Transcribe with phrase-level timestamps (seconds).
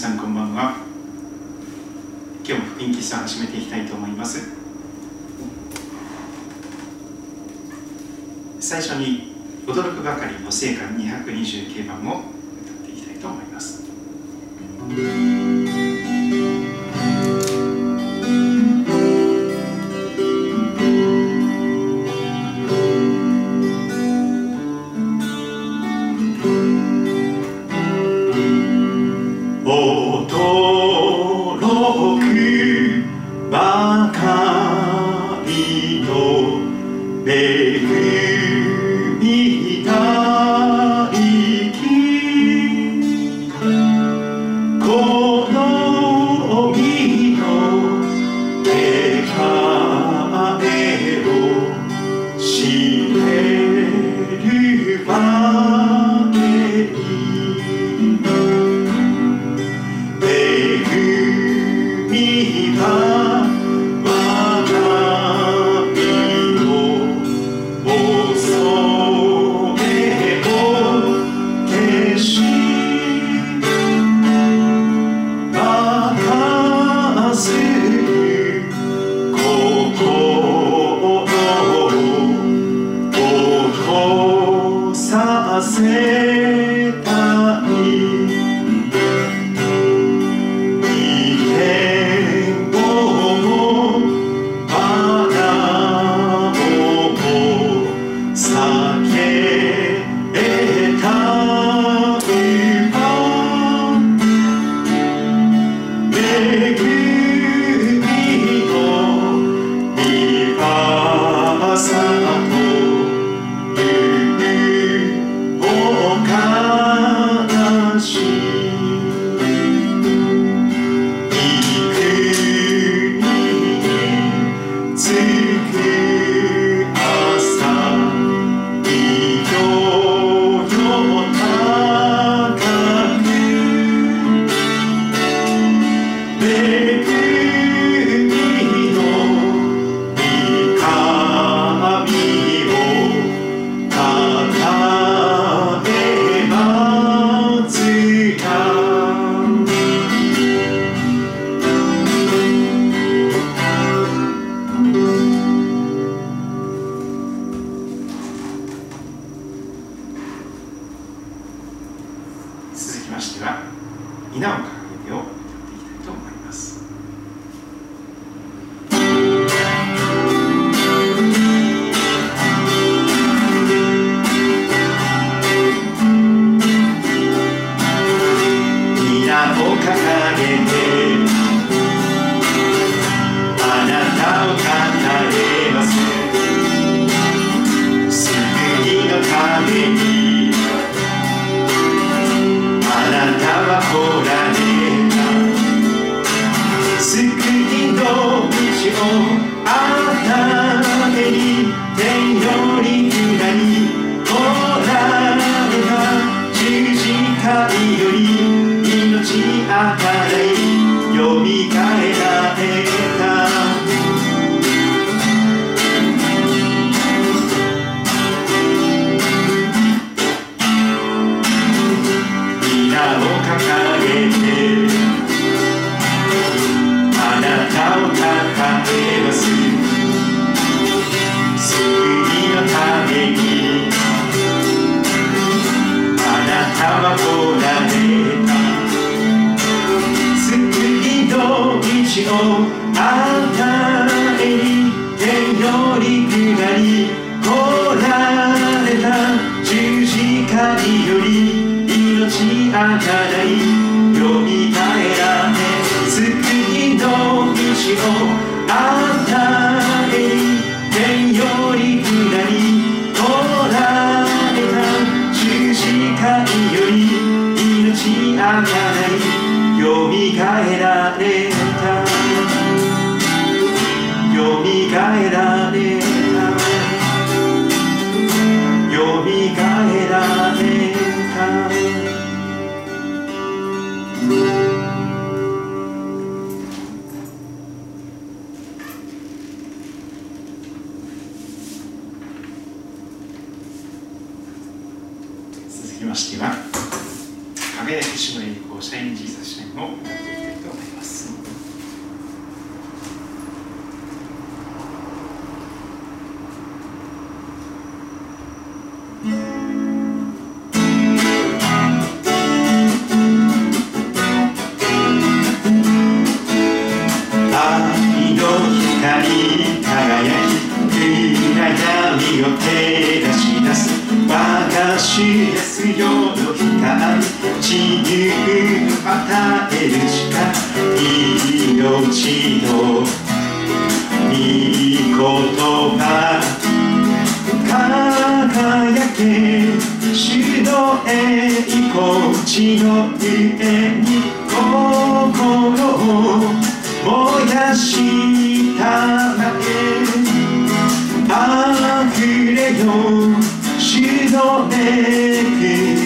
[0.00, 0.76] さんこんばんは。
[2.42, 4.48] 今日も福音喫茶を始めていきたいと思います。
[8.58, 9.34] 最初に
[9.66, 13.84] 驚くばかりの聖歌229番を歌っていきたいと思います。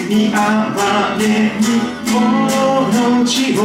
[0.07, 1.25] みあれ
[1.59, 1.81] に
[2.11, 2.19] こ
[2.91, 3.61] の地を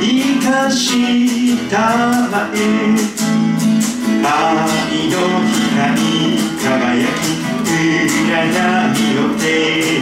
[0.00, 1.74] 生かした
[2.30, 2.56] まえ
[4.22, 4.30] 愛
[5.10, 5.14] の
[5.44, 9.42] 光輝き暗闇を照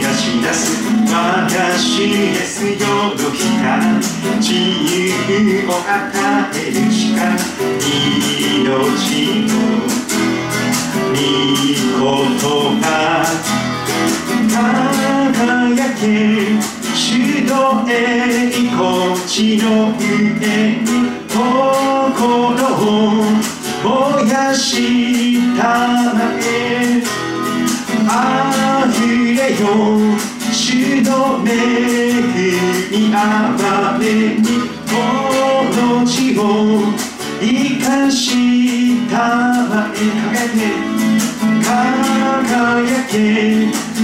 [0.01, 0.63] らし出す
[1.11, 2.75] 私ですよ
[3.11, 3.99] の光
[4.39, 5.91] 自由を与
[6.55, 7.03] える力
[7.79, 9.51] 命の
[11.11, 11.19] 御
[11.99, 12.83] 言葉
[15.33, 16.03] 輝け
[16.95, 20.03] 主の栄光地の上
[22.15, 23.25] 心を
[23.83, 25.61] 燃やした
[26.13, 27.01] まえ
[28.05, 29.01] 溢
[29.35, 29.63] れよ
[30.51, 31.49] 主の恵
[32.91, 34.45] みあれに
[34.87, 34.91] こ
[35.75, 36.41] の地を
[37.41, 37.43] 生
[37.83, 39.13] かした
[39.67, 39.97] まえ
[40.31, 40.92] 輝け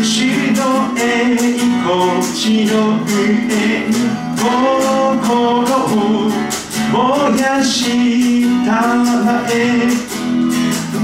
[0.02, 2.74] 主の栄光地の
[3.04, 3.10] 上
[3.48, 3.92] に
[4.38, 4.42] 心
[5.88, 5.94] を
[6.92, 7.68] 燃やし
[8.66, 9.54] たまえ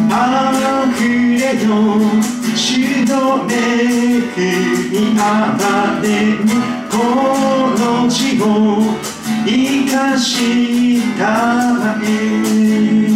[0.07, 1.03] 溢
[1.39, 1.67] れよ
[2.55, 2.59] 主
[3.05, 3.11] の
[3.49, 3.53] 恵
[4.91, 5.21] みあ
[6.01, 6.05] れ
[6.89, 6.93] こ
[7.77, 8.43] の地を
[9.45, 9.49] 生
[9.91, 10.29] かし
[11.17, 11.21] た
[11.73, 13.14] まえ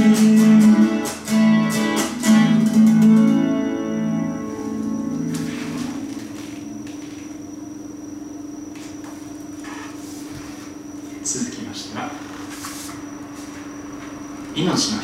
[14.75, 14.98] 命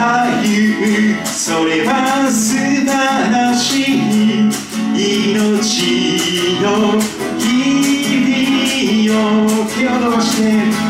[0.00, 4.48] 俳優それは素晴らしい
[4.96, 5.36] 命
[6.62, 6.98] の
[7.38, 10.89] 日々を手を伸ばして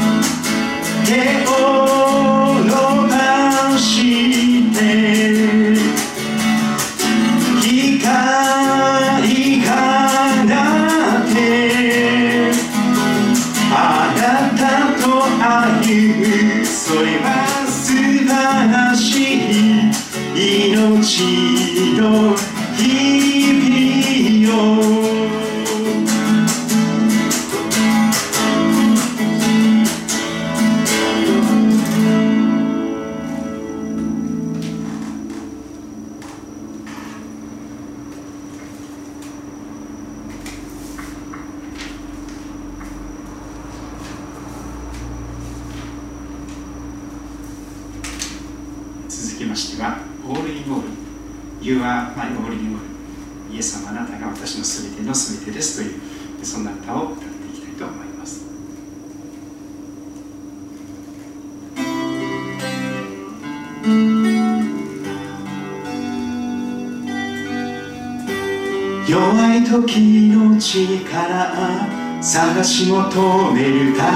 [72.40, 74.06] 探し求める宝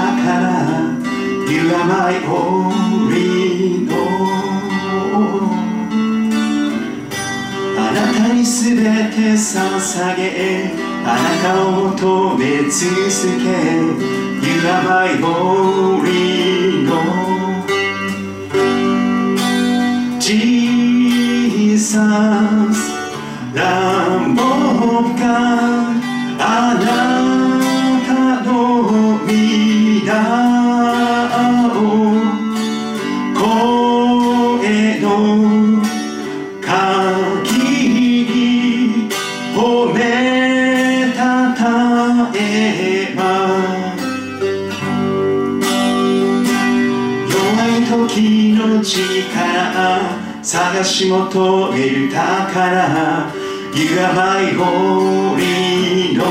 [1.47, 3.93] 揺らない海の
[7.77, 8.87] あなたにすべて
[9.33, 10.71] 捧げ
[11.05, 13.04] あなたを求め続
[50.85, 53.33] 足元豊かな
[53.73, 56.23] 湯がまい堀の。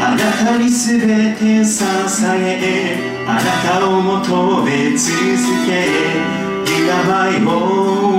[0.00, 2.98] あなたにすべて捧げ
[3.28, 5.14] あなたを求め続
[5.64, 5.70] け
[6.66, 8.11] 湯まい堀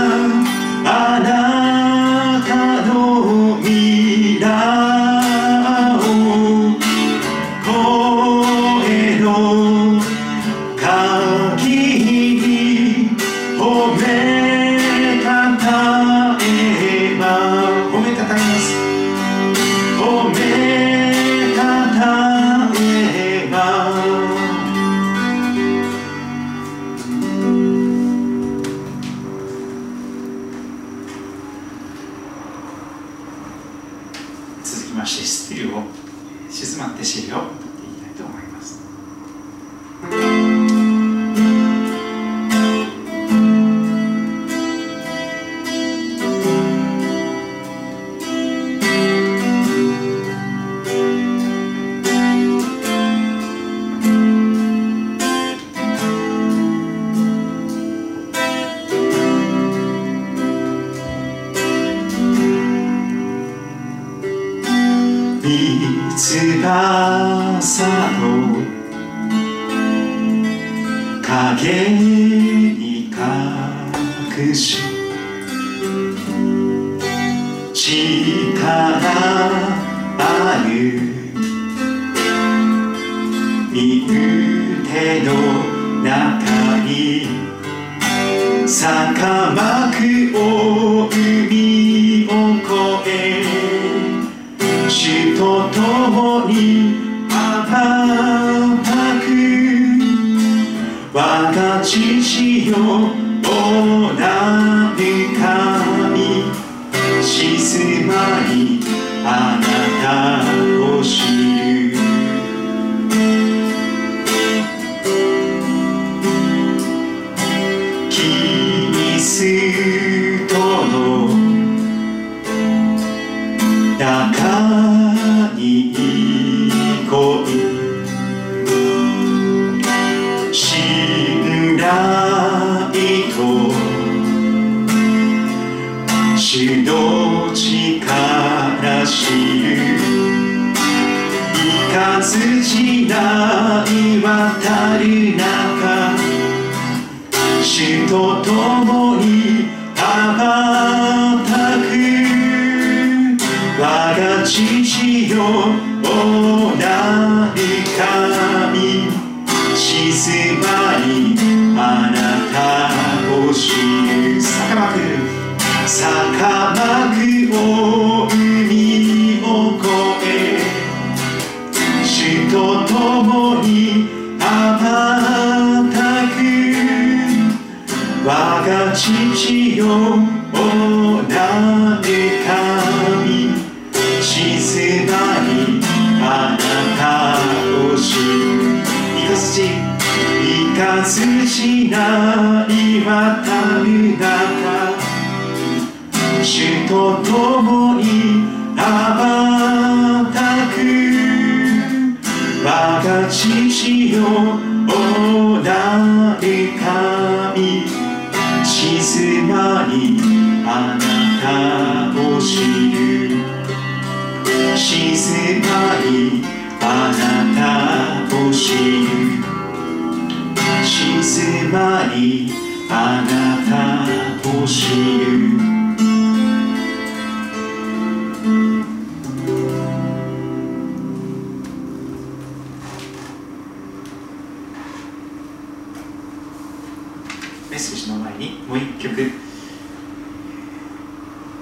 [0.00, 0.29] time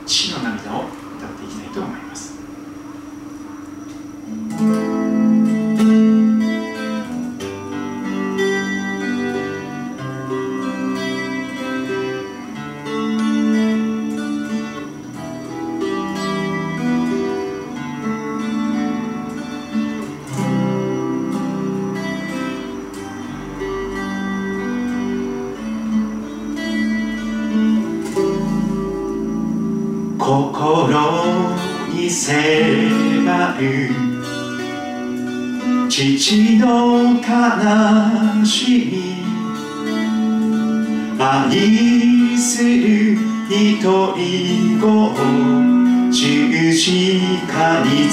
[0.09, 0.85] 父の涙を
[1.19, 2.38] 歌っていきたいと思います。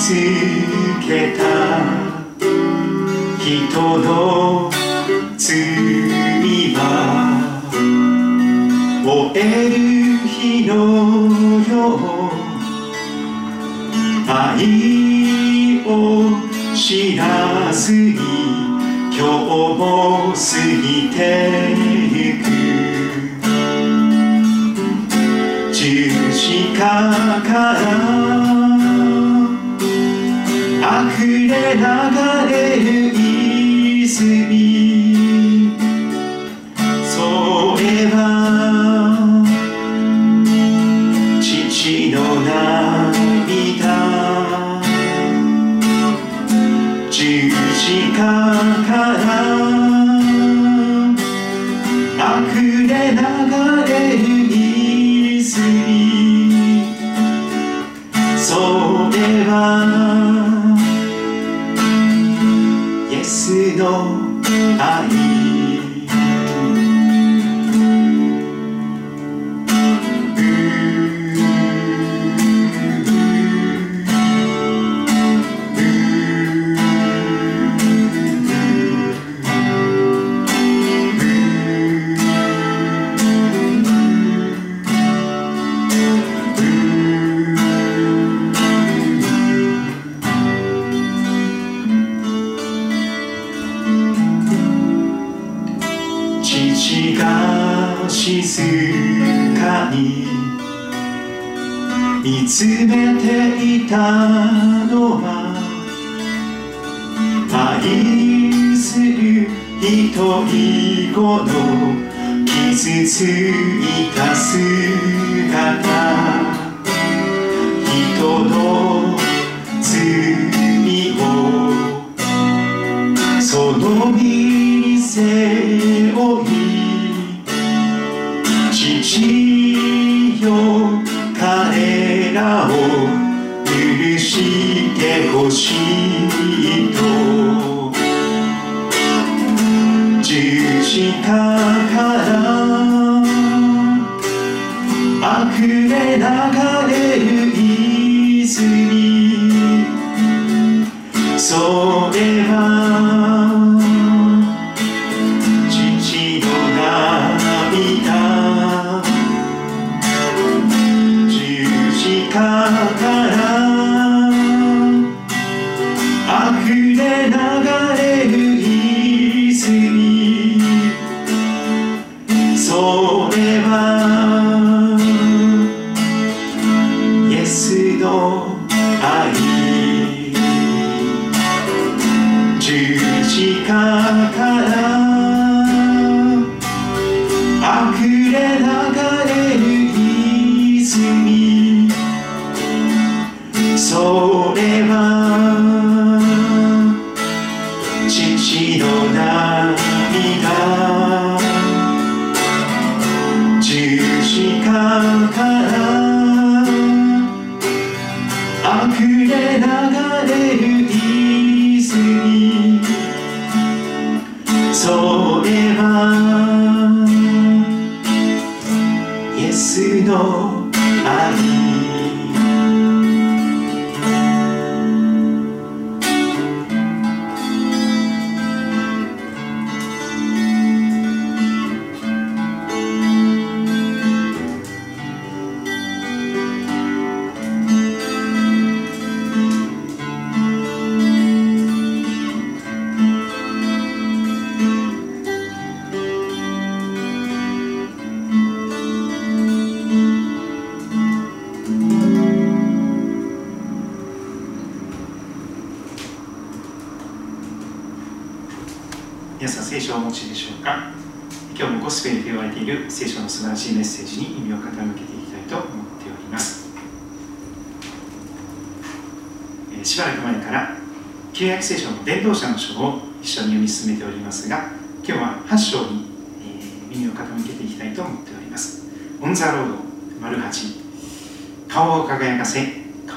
[0.08, 0.45] see.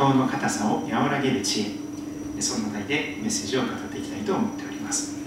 [0.08, 2.40] 顔の硬さを和らげる知恵。
[2.40, 5.18] そんな題でメッセージを語っていきたいと思っております。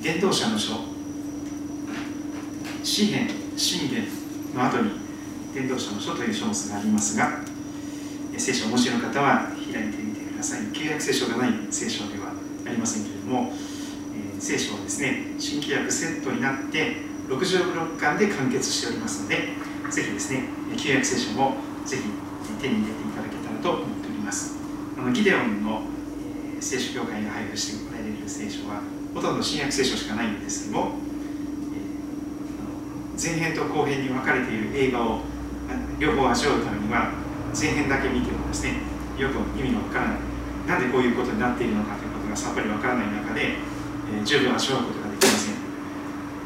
[0.00, 0.74] 伝道者の書。
[2.84, 4.06] 詩篇信玄
[4.54, 4.90] の後に
[5.54, 7.38] 伝道者の書という書物がありますが
[8.34, 10.66] え聖書をお持ちの方は開いてみてください。
[10.72, 12.32] 旧約聖書がない聖書では
[12.66, 13.52] ありませんけれども、
[14.42, 16.96] 聖書はですね新規約セットになって
[17.28, 19.36] 66巻で完結しておりますので
[19.88, 21.54] ぜひですね旧約聖書も
[21.86, 22.02] ぜひ
[22.60, 24.58] 手に入れていただけたらと思っております。
[24.98, 25.82] あのギデオンの、
[26.58, 28.82] え聖書協会が配布しておられる聖書は
[29.14, 30.92] ほとんど新約聖書しかないんですけども、
[33.20, 35.20] 前編と後編に分かれている映画を
[35.98, 37.12] 両方味わうためには
[37.58, 38.74] 前編だけ見てもですね
[39.18, 40.18] よく意味がわからない
[40.66, 43.56] なんでこういうことになっているのかということがさっぱりわからない中で、
[44.12, 45.54] えー十分味わうことができません。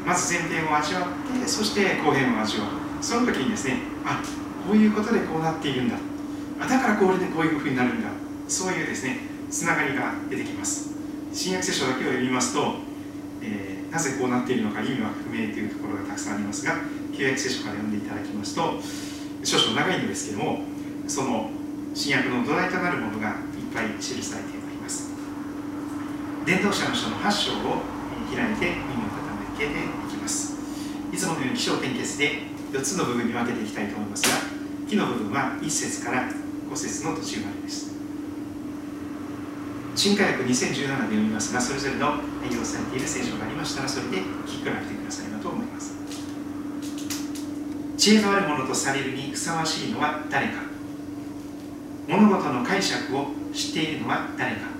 [0.05, 3.03] まず前編を味わってそして後編を味わう。
[3.03, 4.21] その時にですねあ
[4.67, 5.95] こういうことでこうなっているんだ。
[6.59, 8.09] あだからこれでこういうふうになるんだ。
[8.47, 10.89] そういうですねつながりが出てきます。
[11.33, 12.75] 新約聖書だけを読みますと、
[13.41, 16.75] えーなぜこうなっているのか意味は不明というところがたくさんありますが
[17.15, 18.81] 旧約聖書から読んでいただきますと
[19.45, 20.59] 少々長いんですけども
[21.07, 21.49] その
[21.95, 23.35] 新約の土台となるものがいっ
[23.73, 24.56] ぱい記されております。
[26.47, 27.83] 伝道者の書の8章を
[28.33, 30.55] 開いて耳を傾けていきます。
[31.11, 34.37] いつものように起承転結で4つの部分に分けていきたいと思いますが
[34.87, 36.29] 木の部分は1節から
[36.71, 37.91] 5節の途中までです。
[39.93, 45.95] 新科学2017で読みますがそれぞれの内容されている聖書がありましたらそれで聞き比べてくださればと思います。
[47.97, 50.61] 知恵のあるものとされるにふさわしいのは誰か。
[52.07, 54.76] 物事の解釈を知っているのは誰か。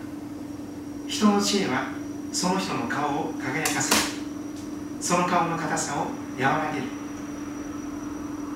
[1.08, 1.88] 人の知恵は
[2.34, 4.02] その人の顔を輝かせる。
[5.00, 6.84] その顔の硬さを和らげる。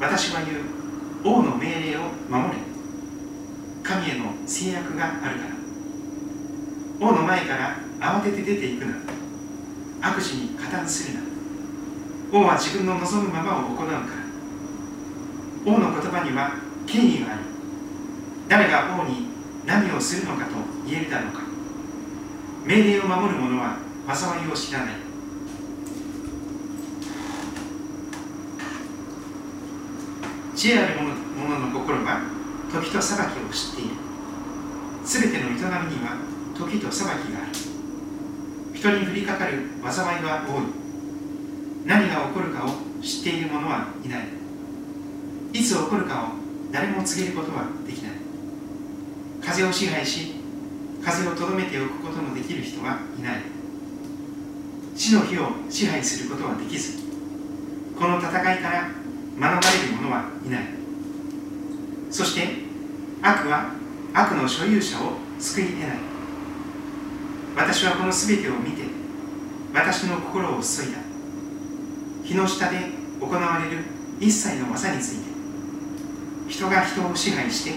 [0.01, 0.57] 私は言う
[1.23, 2.57] 王の命令を守れ。
[3.81, 5.35] 神への制約があるから。
[6.99, 8.95] 王の前から慌てて出ていくな。
[10.01, 11.21] 悪事に加担するな。
[12.33, 13.99] 王は自分の望むままを行うから。
[15.65, 16.51] 王の言葉には
[16.85, 17.39] 権威がある。
[18.49, 19.27] 誰が王に
[19.65, 20.51] 何をするのかと
[20.85, 21.50] 言えるだろうか。
[22.65, 24.95] 命令を守る者は災いを知らない。
[30.55, 32.21] 知恵ある者の心は
[32.71, 33.95] 時と裁きを知っている。
[35.03, 36.17] すべての営みには
[36.55, 37.51] 時と裁きがある。
[38.75, 40.63] 人に降りかかる災いは多い。
[41.87, 42.67] 何が起こるかを
[43.01, 44.27] 知っている者はいない。
[45.53, 46.25] いつ起こるかを
[46.71, 48.11] 誰も告げることはできない。
[49.43, 50.40] 風を支配し
[51.03, 53.41] 風をとどめておくことのできる人はいない。
[54.95, 56.99] 死の日を支配することはできず
[57.97, 58.89] この戦いから
[59.35, 60.63] 免れる者はいない。
[62.09, 62.47] そして
[63.21, 63.71] 悪は
[64.13, 65.97] 悪の所有者を救い得ない。
[67.55, 68.83] 私はこの全てを見て
[69.73, 70.99] 私の心を注いだ。
[72.23, 72.77] 日の下で
[73.19, 73.83] 行われる
[74.19, 75.31] 一切の技について
[76.47, 77.73] 人が人を支配して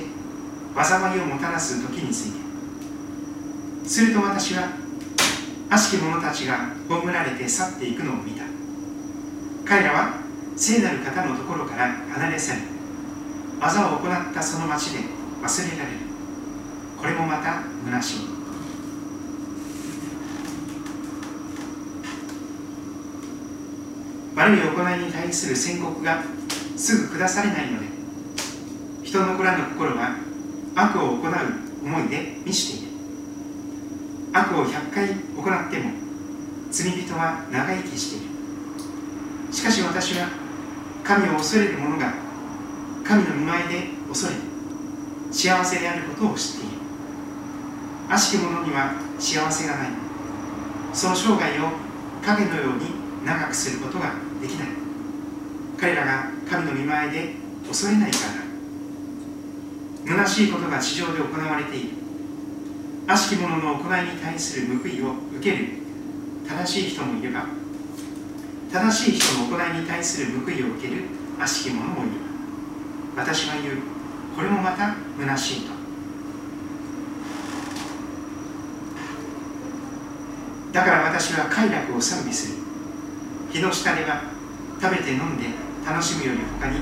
[0.76, 2.43] 災いをもたらす時について
[3.84, 4.70] すると私は
[5.70, 8.44] 悪しき者たちが葬られて去っていくのを見た。
[9.64, 10.20] 彼らは
[10.56, 12.60] 聖なる方のところから離れ去り
[13.60, 15.00] 技を行ったその町で
[15.42, 15.98] 忘れられる。
[16.98, 18.20] これもまた虚しい。
[24.36, 26.22] 悪い行いに対する宣告が
[26.76, 27.86] すぐ下されないので
[29.02, 30.16] 人の子らの心は
[30.74, 31.32] 悪を行う
[31.84, 32.83] 思いで満ちている。
[34.34, 35.92] 悪を100回行っても
[36.72, 38.34] 罪人は長生きしている。
[39.54, 40.28] しかし私は
[41.04, 42.12] 神を恐れる者が
[43.04, 44.36] 神の見前で恐れ
[45.30, 46.74] 幸せであることを知っている。
[48.08, 49.88] 悪しき者には幸せがない。
[50.92, 51.70] その生涯を
[52.24, 52.90] 影のように
[53.24, 54.68] 長くすることができない。
[55.78, 57.34] 彼らが神の見前で
[57.68, 58.18] 恐れないか
[60.06, 60.16] ら。
[60.26, 62.03] 虚しいことが地上で行われている。
[63.06, 65.84] 悪しき者の行いに対する報いを受ける。
[66.46, 67.46] 正しい人もいれば
[68.70, 71.04] 正しい人の行いに対する報いを受ける
[71.38, 72.06] 悪しき者もい。
[72.06, 72.12] る
[73.16, 73.76] 私は言う
[74.36, 75.72] これもまた虚しいと。
[80.72, 82.62] だから私は快楽を賛美する。
[83.52, 84.22] 日の下では
[84.80, 85.44] 食べて飲んで
[85.86, 86.80] 楽しむより他に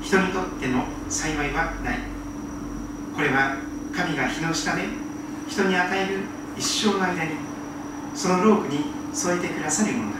[0.00, 1.98] 人にとっての幸いはない。
[3.14, 3.56] これは
[3.94, 4.84] 神が日の下で
[5.48, 6.20] 人に与える
[6.56, 7.30] 一生の間に
[8.14, 10.18] そのロープに添えてくださるものだ。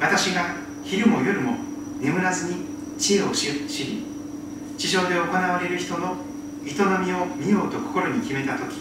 [0.00, 1.56] 私が昼も夜も
[2.00, 2.66] 眠らずに
[2.98, 3.66] 知恵を知り
[4.76, 6.16] 地上で行われる人の
[6.64, 6.72] 営
[7.04, 8.76] みを見ようと心に決めた時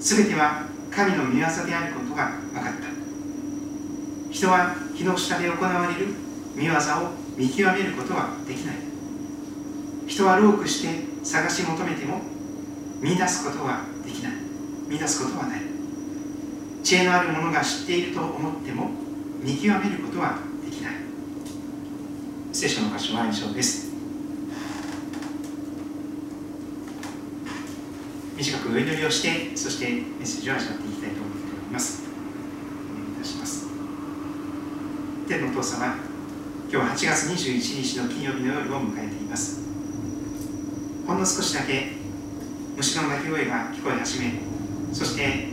[0.00, 2.86] 全ては神の御業であることが分かった。
[4.30, 6.08] 人は日の下で行われる
[6.56, 6.76] 御業を
[7.36, 8.76] 見極めることはできない。
[10.06, 12.20] 人はロークして探し求めても
[13.00, 14.32] 見出すことはできない。
[14.88, 15.60] 見出すことはない。
[16.82, 18.90] 知恵のある者が知っていると思っても
[19.42, 20.92] 見極めることはできない。
[22.52, 23.86] 聖書の箇所は以上です。
[28.36, 32.04] 短くお祈りをしてそしてメッセージを味わっていきたいと思っております。
[32.92, 33.66] お願いいたします。
[35.26, 35.96] 天のお父様
[36.70, 39.62] 今日は8月21日の金曜日の夜を迎えています。
[41.06, 41.95] ほんの少しだけ
[42.76, 44.34] 虫の鳴き声が聞こえ始め
[44.92, 45.48] そして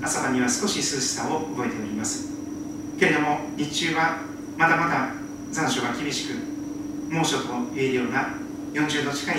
[0.00, 2.32] 朝晩には少し涼しさを覚えております。
[2.98, 4.18] けれども日中は
[4.56, 5.12] まだまだ
[5.50, 6.34] 残暑が厳しく
[7.12, 8.34] 猛暑と言えるような
[8.74, 9.36] 40度近い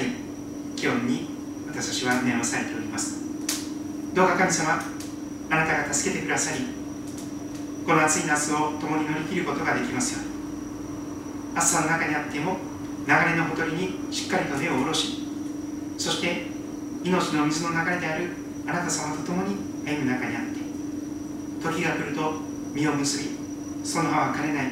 [0.76, 1.30] 気温に
[1.68, 3.24] 私たちは念をされております。
[4.14, 4.84] どうか神様
[5.50, 6.66] あなたが助けてくださり
[7.86, 10.34] この暑い夏を共に乗り切ることができますように。
[11.56, 12.58] 暑さの中にあっても
[13.08, 15.24] 流れのほとりにしっかりと根を下ろし
[15.98, 16.53] そして
[17.04, 18.30] 命の水の流れである
[18.68, 20.60] あなた様と共に歩む中にあって
[21.62, 22.34] 時が来ると
[22.74, 23.30] 実を結び
[23.84, 24.72] その葉は枯れない。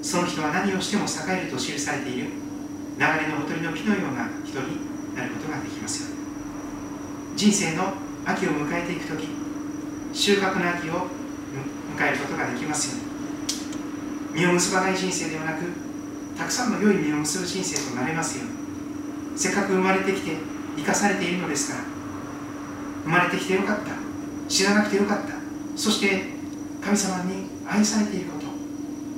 [0.00, 2.48] その人は何をしても栄えると記されている。
[2.98, 4.82] 流れのほとりの木のような人に
[5.14, 6.16] なることができますよ
[7.36, 7.94] 人生の
[8.26, 9.28] 秋を迎えていく時
[10.12, 11.06] 収穫の秋を
[11.96, 13.02] 迎えることができますよ
[14.34, 15.62] 実を結ばない人生ではなく
[16.36, 18.44] たくさんの良い実を結ぶ人生となれますよ
[19.36, 20.36] せっかく生まれてきて
[20.78, 21.84] 生かされているのですから。
[23.04, 23.92] 生まれてきてよかった。
[24.48, 25.34] 知らなくてよかった。
[25.76, 26.22] そして
[26.82, 28.46] 神様に愛されていること。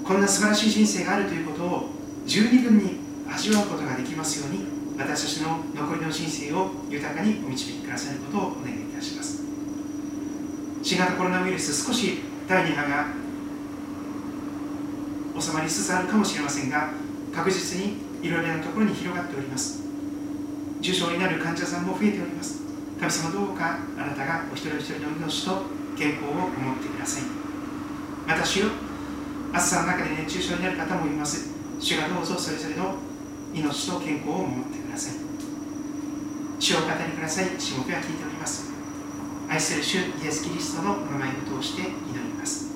[0.06, 1.90] こんな素晴らしい人生があるということを
[2.26, 4.64] 十二分に味わうことができますように
[4.98, 9.42] 私たちの残りの人生を豊かにお導きくださることをお願いいたします。
[10.82, 12.18] 新型コロナウイルス少し
[12.48, 13.06] 第2波が
[15.38, 16.90] 収まりつつあるかもしれませんが
[17.34, 19.89] 確実にいろいろなところに広がっております。
[20.80, 22.62] 重症になる患者さんも増えております。
[22.98, 25.62] 神様どうかあなたがお一人お一人の命と
[25.96, 27.22] 健康を守ってください。
[28.26, 28.66] 私を
[29.52, 31.50] 暑さの中で熱中症になる方もいます。
[31.78, 32.94] 主がどうぞそれぞれの
[33.54, 35.14] 命と健康を守ってください。
[36.58, 37.60] 主を語りください。
[37.60, 38.70] しもべは聞いております。
[39.48, 42.70] 愛する主イエス・キリストの名前を通して祈ります。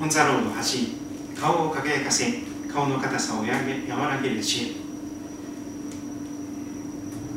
[0.00, 4.70] On the Road 8顔を輝かせ顔の硬さを和らげる知恵。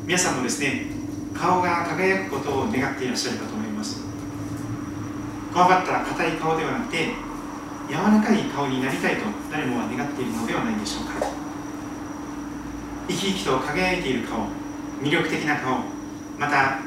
[0.06, 0.86] 皆さんもですね
[1.34, 4.02] 顔が輝くことを願っていらっしゃるかと思います。
[5.52, 7.10] こわばった硬い顔ではなくて
[7.88, 11.26] 柔らかい顔になりたいと誰もが願っているのではないでしょうか。
[13.08, 14.46] 生き生きと輝いている顔
[15.02, 15.80] 魅力的な顔
[16.38, 16.78] また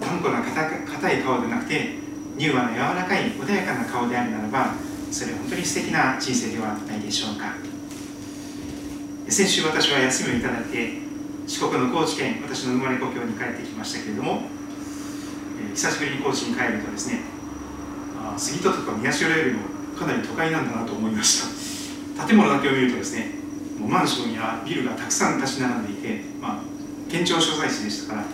[0.00, 1.96] 頑固な硬い顔でなくて
[2.38, 4.74] 柔和な柔らかい穏やかな顔であるならば
[5.12, 7.54] それは本当に素敵な人生ではないでしょうか。
[9.28, 10.98] 先週私は休みをいただいて
[11.46, 14.42] 四国の高知県私の生まれ故郷に帰ってきましたけれども、
[15.60, 17.20] えー、久しぶりに高知に帰るとですね
[18.18, 19.60] あ杉戸とか宮代よりも
[19.98, 21.42] かなり都会なんだなと思いまし
[22.16, 22.26] た。
[22.26, 23.32] 建物だけを見るとですね
[23.78, 26.62] もうマンションやビルがたくさん立ち並んでいて、まあ、
[27.10, 28.26] 県庁所在地でしたから、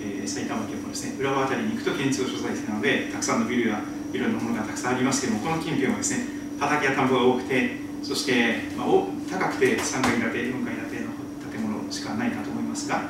[0.00, 3.80] えー、埼玉県もですね浦和辺りに行くと県庁所在地なのでたくさんのビルや
[4.12, 6.26] いろんなものがたくさんありますけどもこの近辺はですね
[6.58, 8.86] 畑や田んぼが多くてそして、まあ、
[9.30, 11.12] 高くて3階建て4階建ての
[11.52, 13.02] 建物しかないかと思いますが、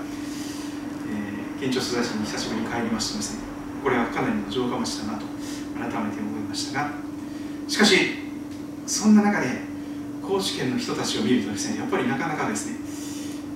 [1.09, 3.43] えー、県庁所在地に久しぶりに帰りましてですね
[3.83, 5.27] これはかなりの城下町だなと
[5.75, 6.91] 改めて思いましたが
[7.69, 7.97] しかし
[8.87, 9.47] そんな中で
[10.23, 12.77] 高知県の人たちを見るとですねやっぱりなかなかですね、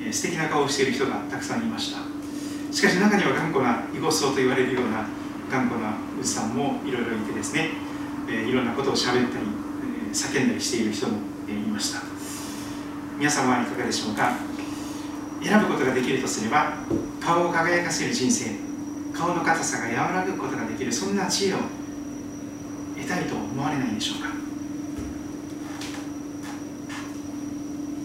[0.00, 2.16] えー、素敵な顔をしている人がたくさんいました。
[2.76, 5.08] しかし中には頑固な囲碁層と言われるような
[5.50, 7.70] 頑固なおじさんもいろいろいてですね、
[8.28, 9.46] え、いろんなことを喋ったり、
[10.08, 12.00] え、叫んだりしている人も、いました。
[13.18, 14.32] 皆様はいかがでしょうか？
[15.42, 16.72] 選ぶことができるとすれば
[17.20, 18.50] 顔を輝かせる人生
[19.12, 21.58] 顔の硬さが和らぐことができるそんな知恵を
[22.96, 24.30] 得たいと思われないでしょうか？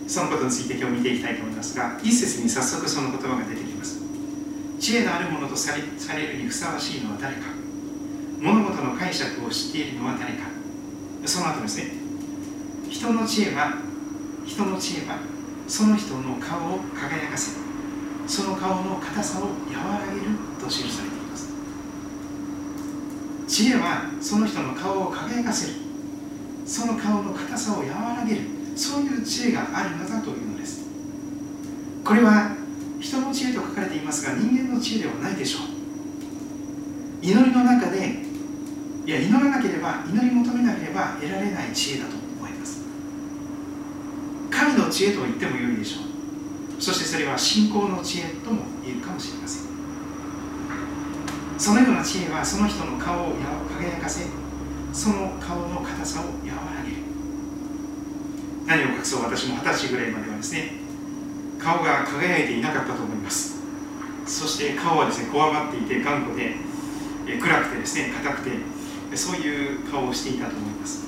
[0.08, 4.02] そのことについて今日見ていきたいと思いますが一節に早速その言葉が出てきます。
[4.80, 7.61] 知恵のあるものとされされるにふさわしいのは誰か？
[8.42, 10.48] 物事の解釈を知っているのは誰か。
[11.26, 11.92] その後ですね。
[12.90, 13.78] 人の知恵は
[14.44, 15.20] 人の知恵は
[15.68, 17.58] その人の顔を輝かせ
[18.28, 21.54] その顔の硬さを和らげると記されています。
[23.48, 25.74] 知恵はその人の顔を輝かせる。
[26.66, 28.42] その顔の硬さを和らげる。
[28.76, 30.86] そういう知恵があるのだというのです。
[32.04, 32.56] これは
[33.00, 35.82] 人の知恵と書かれていますが人間の知恵ではないでしょう。
[37.22, 38.31] 祈りの中で
[39.12, 42.80] いや祈らなければ祈り求めなければ得られない知恵だと思います。
[44.50, 46.04] 神の知恵と言ってもよいでしょ
[46.80, 46.82] う。
[46.82, 49.68] そしてそれは信仰の知恵とも言えるかもしれません。
[51.58, 53.36] そのような知恵はその人の顔を
[53.78, 54.28] 輝かせ
[54.94, 56.96] その顔の硬さを和らげる。
[58.66, 60.72] 何を隠そう私も二十歳ぐらいまではですね
[61.60, 63.60] 顔が輝いていなかったと思います。
[64.26, 66.56] そして顔はですねこわばっていて頑固で
[67.42, 68.52] 暗くてですね硬くて
[69.16, 71.06] そういう顔をしていたと思います。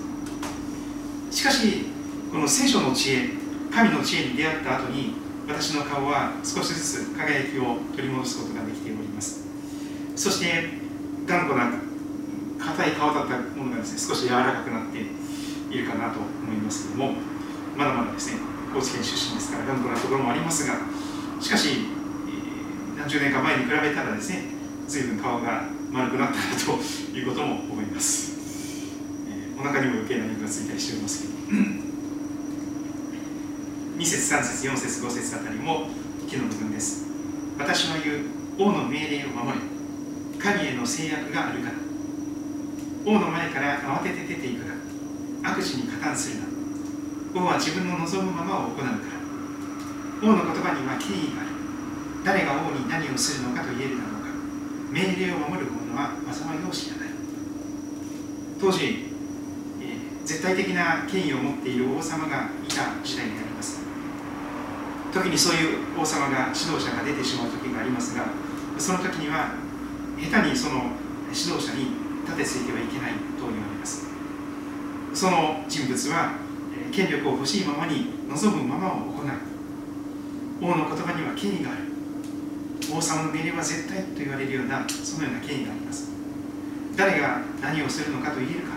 [1.31, 1.85] しかし
[2.31, 3.29] この聖書の知恵
[3.71, 5.15] 神の知恵に出会った後に
[5.47, 9.45] 私の顔は少しずつ輝きを取り戻すことができております。
[10.15, 10.69] そして
[11.25, 11.71] 頑固な
[12.59, 17.13] 硬い顔だったものがですね少し柔らかくなっているかなと思いますけども
[17.75, 18.39] まだまだですね
[18.73, 20.77] 高知県出身ですから頑固なところもありますが
[21.41, 21.87] しかし、
[22.95, 24.45] 何十年か前に比べたらですね
[24.87, 26.81] 随分顔が丸くなったなと
[27.15, 28.33] いうことも思います、
[29.29, 31.33] えー、お腹にも余計な肉がついたりしておりますけど。
[34.01, 35.85] 2節3節4節5節あたりも
[36.27, 37.05] 木の部分です。
[37.59, 38.25] 私の言う
[38.57, 39.63] 王の命令を守れ。
[40.41, 41.75] 神への制約があるから。
[43.05, 44.73] 王の前から慌てて出ていくな
[45.51, 46.47] 悪事に加担するな。
[47.39, 48.89] 王は自分の望むままを行うから。
[50.23, 51.51] 王の言葉には権威がある。
[52.25, 54.29] 誰が王に何をするのかと言えるだろうか。
[54.89, 57.09] 命令を守る者は災いを知らない。
[58.59, 59.11] 当時、
[59.81, 63.81] えー、絶対的な権威を持っている王様がいた時代になります。
[65.13, 68.25] 時にそういう王様が指導者が出てしまう時がありますが
[68.79, 69.53] その時には
[70.17, 70.89] 下手にその
[71.29, 71.93] 指導者に
[72.25, 74.07] 立てついてはいけないと言われます。
[75.13, 76.33] その人物は
[76.91, 79.53] 権力を欲しいままに望むままを行う。
[80.61, 81.92] 王の言葉には権威がある。
[82.91, 86.11] 王様の命令は絶対と言われるようなそのような権威があります。
[86.95, 88.73] 誰が何をするのかと言えるか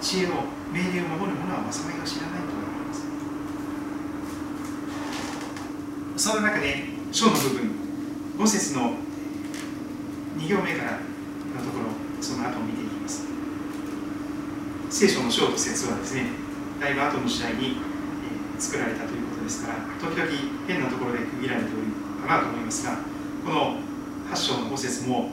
[0.00, 0.30] 知恵を
[0.72, 3.02] 命令を守る者は災いを知らないと言われます。
[6.16, 7.70] その中で章の部分
[8.38, 8.94] 5節の
[10.38, 11.90] 2行目からのところ
[12.20, 13.26] その後を見ていきます。
[14.90, 16.26] 聖書の章と節はですね
[16.80, 17.76] だいぶ後の時代に、
[18.58, 20.30] 作られたということですから時々
[20.66, 22.98] 変なところで区切られておるかなと思いますが
[23.48, 23.76] この
[24.30, 25.30] 8章の5節も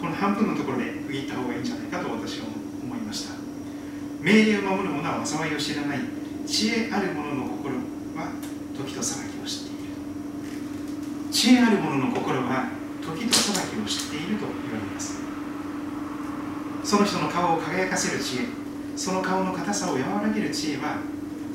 [0.00, 2.46] この半分のところで区切った方がいいんじゃないかと私は
[2.82, 3.34] 思いました。
[4.22, 5.98] 命令を守る者は災いを知らない
[6.46, 7.76] 知恵ある者の心
[8.16, 8.32] は
[8.74, 9.92] 時と裁きを知っている。
[11.30, 12.70] 知恵ある者の心は
[13.04, 15.20] 時と裁きを知っていると言われます。
[16.84, 18.40] その人の顔を輝かせる知恵
[18.96, 21.00] その顔の硬さを和らげる知恵は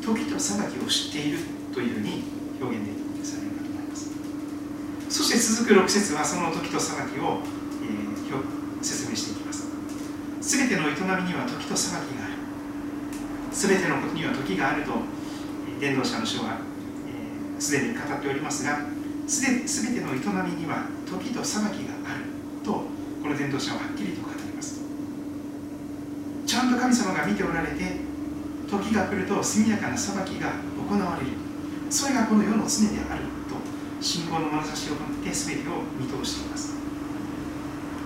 [0.05, 1.39] 時と裁きを知っている
[1.73, 2.23] というふうに
[2.61, 4.11] 表現でされるかと思います
[5.09, 7.43] そして続く6節はその時と裁きを
[7.83, 8.13] えー
[8.81, 9.67] 説明していきます。
[10.41, 12.33] すべての営みには時と裁きがある。
[13.51, 14.91] すべてのことには時があると
[15.79, 16.59] 伝道者の書は
[17.59, 18.79] すで、に語っておりますが
[19.27, 22.23] すべての営みには時と裁きがある。
[22.63, 24.79] とこの伝道者ははっきりと語ります。
[26.45, 27.99] ちゃんと神様が見ておられて
[28.69, 31.31] 時が来ると速やかな裁きが行われる。
[31.89, 33.32] それがこの世の常である。
[34.03, 36.75] 信仰の眼差しを持って全てを見通しています。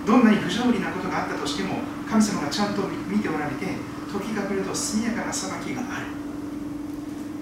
[0.06, 3.66] どんなに不条理なことがあったとしても神様がちゃんと見ておられて
[4.10, 6.06] 時が来ると速やかな裁きがある。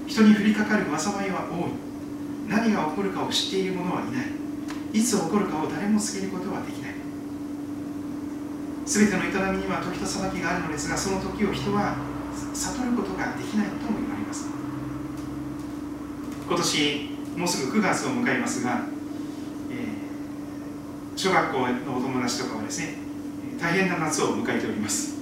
[0.08, 1.72] 人に降りかかる災いは多い。
[2.48, 4.26] 何が起こるかを知っている者はいない。
[4.92, 6.94] いつ起こるかを誰も告げることはできない。
[8.86, 11.96] 全ての営みには時と裁きがあるのですがその時を人は
[12.54, 14.48] 悟ることができないとも言われます。
[16.48, 18.80] 今年もうすぐ9月を迎えますが
[21.16, 22.94] 小学校のお友達とかはですね
[23.58, 25.16] 大変な夏を迎えております。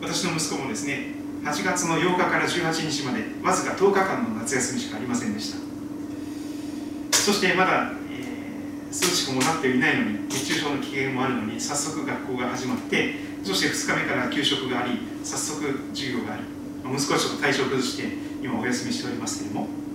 [0.00, 5.58] 私の息子もですね8月の8日から18日までわずか10日間の夏休みしかありませんでした。
[7.12, 16.44] そしてまだ、えー、涼しくもなっていないのに熱中症の危険もあるのに早速学校が始まってそして2日目から給食があり早速授業がある
[16.84, 18.04] 息子はちょっと体調を崩して
[18.40, 19.85] 今お休みしておりますけれども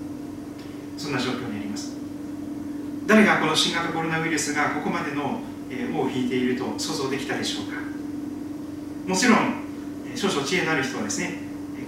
[1.01, 1.97] そんな状況にあります。
[3.07, 5.41] 誰がこの新型コロナウイルスがここまでの
[5.97, 7.81] 尾を引いていると想像できたでしょうか。
[9.07, 9.63] もちろん
[10.15, 11.39] 少々知恵のある人はですね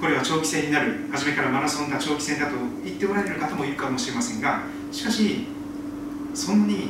[0.02, 5.46] これは長期戦になる初めからマラソンだ長期戦だと言っておられる方もいるかもしれませんがしかし
[6.34, 6.90] そんなに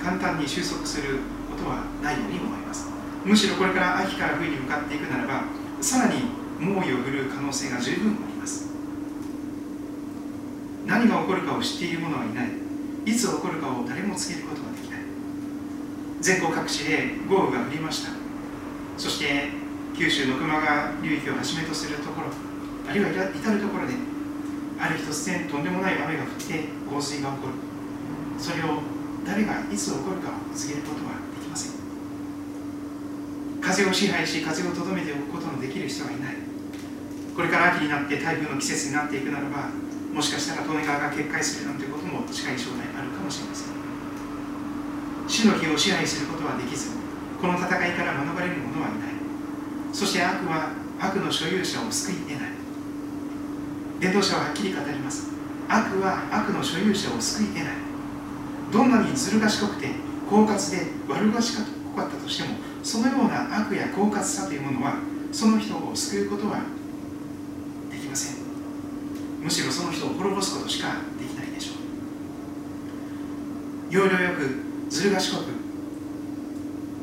[0.00, 1.18] 簡単に収束する
[1.50, 2.88] ことはないように思います。
[3.24, 5.42] むしろこれから秋から冬に向かっていくならば
[5.80, 6.22] さらに
[6.60, 8.16] 猛威を振るう可能性が十分
[10.86, 12.48] 何が起こるかを知っている者はいない。
[13.04, 15.00] いつ起こるかを誰も告げることができない。
[16.20, 18.12] 全国各地で豪雨が降りました。
[18.96, 19.50] そして
[19.96, 22.28] 九州の球磨川流域をはじめとするところ
[22.88, 23.94] あるいは至るところで
[24.78, 27.54] ある日突然とんでもない雨が降って洪水が起こる。
[28.38, 28.82] それを
[29.26, 31.72] 誰がいつ起こるかを告げることはできません。
[33.60, 36.36] 風を支配し風をとどめておくことのできる人はいない。
[37.34, 39.68] これから秋になって台風の季節になっていくならば
[40.16, 43.76] もしかしたら利根川が決壊するなんてことも近い将来あるかもしれません。
[45.28, 46.88] 主の日を支配することはできず
[47.38, 49.12] この戦いから免れる者はいない。
[49.92, 52.50] そして悪は悪の所有者を救い得ない。
[54.00, 55.28] 伝道者ははっきり語ります。
[55.68, 57.74] 悪は悪の所有者を救い得ない。
[58.72, 59.90] どんなにずる賢くて
[60.30, 61.62] 狡猾で悪賢
[61.94, 64.96] かったとしてもそのような悪や狡猾さというものは
[65.30, 66.62] その人を救うことは
[69.46, 71.76] むしろその人を滅ぼすことしかできないでしょう。
[73.90, 75.42] 要領よくずる賢く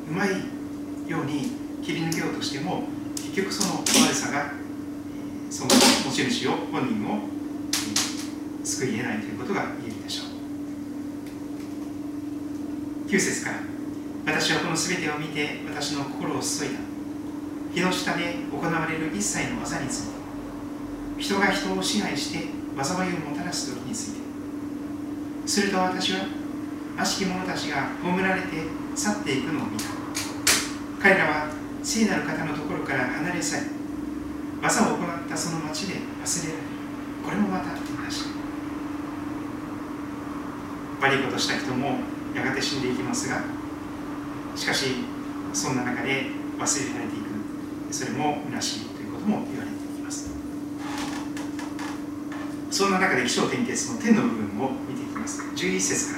[0.10, 0.32] うまい
[1.08, 2.84] ように切り抜けようとしても
[3.16, 4.52] 結局その悪さが
[5.50, 5.70] その
[6.06, 7.30] 持ち主を本人を
[8.66, 10.24] 救い得ないということが言えるでしょ
[13.06, 13.10] う。
[13.10, 13.60] 9節から
[14.26, 16.80] 私はこの全てを見て私の心を注いだ。
[17.74, 20.13] 日の下で行われる一切の技について
[21.18, 22.48] 人が人を支配して
[22.82, 24.24] 災いをもたらす時について。
[25.46, 26.26] すると私は
[26.98, 28.48] 悪しき者たちが葬られて
[28.96, 29.86] 去っていくのを見た。
[31.02, 31.48] 彼らは
[31.84, 33.66] 聖なる方のところから離れ去り
[34.62, 36.64] 技を行ったその町で忘れられ
[37.26, 38.24] これもまた同じ
[41.02, 41.98] 悪いことした人も
[42.34, 43.42] やがて死んでいきますが
[44.56, 44.86] しかし
[45.52, 47.34] そんな中で忘れられていく。
[47.94, 49.63] それも虚しいということも言われています。
[52.74, 55.44] そんな中で起承転結の天の部分を見ていきます。
[55.44, 56.18] 11節か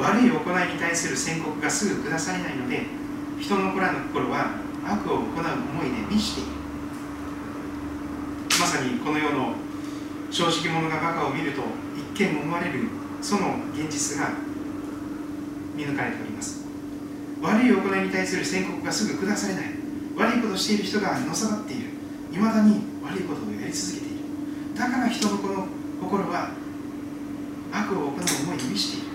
[0.00, 0.10] ら。
[0.10, 2.82] 悪い行いに対する宣告がすぐ下されないので
[3.40, 6.50] 人の子らの心は悪を行う思いで満ちている。
[8.58, 9.54] まさにこの世の
[10.32, 11.62] 正直者がバカを見ると
[11.96, 12.88] 一見思われる
[13.22, 14.30] その現実が
[15.76, 16.66] 見抜かれております。
[17.40, 19.64] 悪い行いに対する宣告がすぐ下されない。
[20.16, 21.90] 悪いことをしている人がのさばっている。
[22.32, 24.05] いまだに悪いことをやり続けている。
[24.76, 25.66] だから人のこの
[26.00, 26.50] 心は
[27.72, 29.06] 悪を行う思いに満ちている。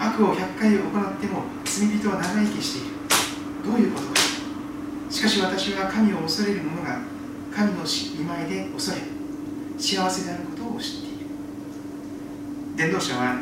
[0.00, 2.96] 悪を100回行っても罪人は長生きしている。
[3.64, 4.20] どういうことか。
[5.10, 6.98] しかし私は神を恐れる者が
[7.54, 7.84] 神の
[8.18, 9.02] 見舞いで恐れ
[9.78, 11.26] 幸せであることを知っている。
[12.76, 13.36] 伝道者は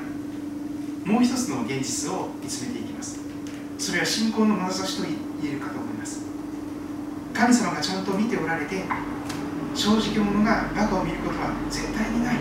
[1.04, 3.20] もう一つの現実を見つめていきます。
[3.78, 5.04] それは信仰の眼差しと
[5.40, 6.20] 言えるかと思います。
[7.32, 8.82] 神様がちゃんと見ておられて
[9.78, 12.36] 正直者がバカを見ることは絶対にない。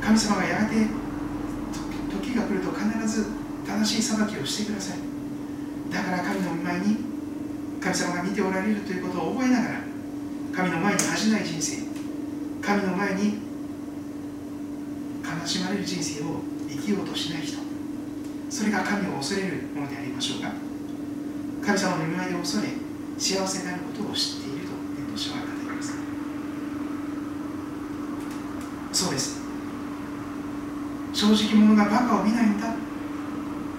[0.00, 0.86] 神様がやがて
[2.08, 3.26] 時が来ると必ず
[3.66, 4.98] 正しい裁きをしてください。
[5.90, 6.96] だから神の御前に
[7.80, 9.80] 神様が見ておられるということを覚えながら
[10.54, 11.82] 神の前に恥じない人生
[12.60, 13.38] 神の前に
[15.22, 17.58] 悲しまれる人生を生きようとしない人
[18.50, 20.52] それが神を恐れるものでありましょうか
[21.64, 22.68] 神様の見舞いで恐れ
[23.18, 25.94] 幸せであることを知っていると伝道者は語ります
[28.98, 29.38] そうです。
[31.12, 32.74] 正直者がバカを見ないんだ。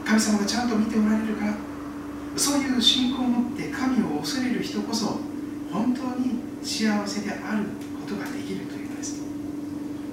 [0.06, 1.54] 神様がちゃんと見ておられるから。
[2.38, 5.20] そういう信仰を持って神を恐れる人こそ
[5.74, 7.66] 本当に幸せである
[8.00, 9.22] ことができるというのです。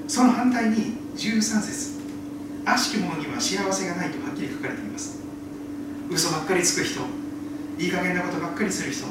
[0.09, 2.00] その反対に13節。
[2.64, 5.20] 悪しき者には幸せがないとはっきり書かれています。
[6.11, 7.00] 嘘ばっかりつく人。
[7.78, 9.07] いい加減なことばっかりする人。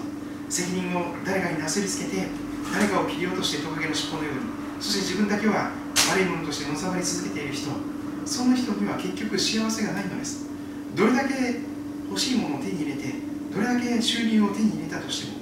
[0.49, 2.27] 責任を誰かになすりつけて
[2.73, 4.39] 誰かを切り落としてトカゲの尻尾のように。
[4.81, 7.69] そして自分だけは悪いものとしてのさばり続けている人
[8.25, 10.49] その人には結局幸せがないのです。
[10.95, 11.59] どれだけ
[12.09, 13.13] 欲しいものを手に入れて
[13.53, 15.37] どれだけ収入を手に入れたとしても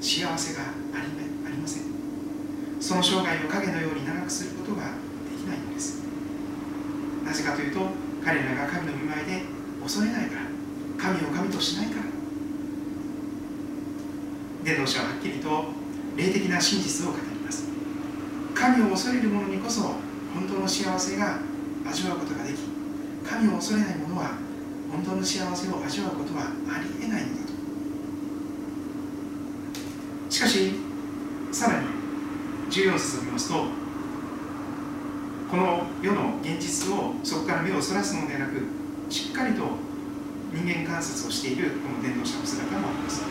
[0.00, 0.64] 幸せがあ
[1.00, 1.06] り
[1.46, 1.82] ありません。
[2.80, 6.02] その生涯を影のように長くすることができないのです。
[7.24, 7.80] なぜかというと
[8.24, 9.42] 彼らが神の見舞いで
[9.82, 10.42] 恐れないから
[10.98, 12.02] 神を神としないから。
[14.64, 15.64] 伝道者ははっきりと
[16.16, 17.25] 霊的な真実を語り
[18.56, 21.38] 神を恐れる者にこそ本当の幸せが
[21.86, 22.56] 味わうことができ
[23.22, 24.38] 神を恐れない者は
[24.90, 27.52] 本当の幸せを味わうことはありえないのだと。
[30.30, 30.72] しかし
[31.52, 31.86] さらに
[32.70, 33.66] 14節を見ますと
[35.50, 38.62] この世の現実をそこから目をそらすのではなく
[39.10, 39.62] しっかりと
[40.52, 43.22] 人間観察をしているこの伝道者の姿もあります。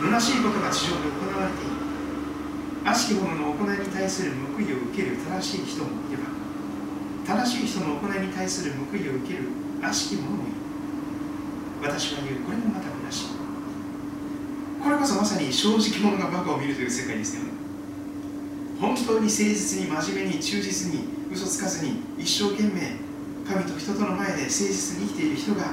[0.00, 1.73] 虚しいことが地上で行われている。
[2.84, 6.34] 悪しき者の行いに対する報いを受ける正しい人もいれば
[7.26, 9.48] 正しい人の行いに対する報いを受ける
[9.82, 10.52] 悪しき者もいる。
[11.82, 13.26] 私は言うこれもまた虚しい。
[14.82, 17.50] これこそまさに正直者がバカを見るという世界ですよね。
[18.78, 22.96] 本当に誠実に真面目に忠実に嘘つかずに一生懸命
[23.48, 25.72] 神と人との前で誠実に生きている人が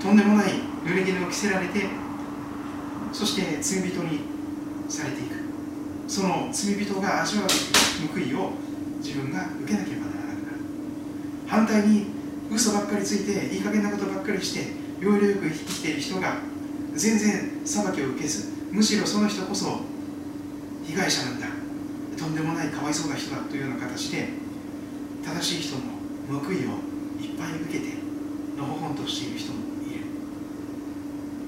[0.00, 0.52] とんでもない
[0.84, 1.86] 濡れ衣を着せられて
[3.12, 4.20] そして罪人に
[4.88, 5.27] されていく
[6.08, 7.48] その罪人が味わう
[8.12, 8.52] 報いを
[8.98, 10.58] 自分が受けなければならなくなる
[11.46, 12.06] 反対に
[12.50, 16.38] 嘘ばっかりついていい加減なことばっかりして要領よく生きている人が
[16.94, 19.80] 全然裁きを受けずむしろその人こそ
[20.84, 21.46] 被害者なんだ。
[22.18, 24.28] とんでもないかわいそうな人だというような形で
[25.22, 26.58] 正しい人の報いを
[27.22, 27.94] いっぱい受けて
[28.56, 30.00] のほほんとしている人もいる。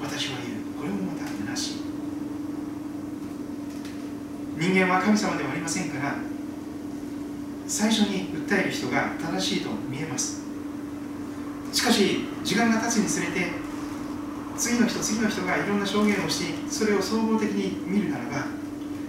[0.01, 0.61] 私は言う。
[0.79, 1.90] これもまた虚しい
[4.61, 6.15] 人間は神様ではありませんから
[7.67, 10.43] 最初に訴える人が正しいと見えます。
[11.73, 13.53] しかし時間が経つにつれて
[14.59, 18.45] 次の人次の人がいろんな証言をしてそれを総合的に見るならば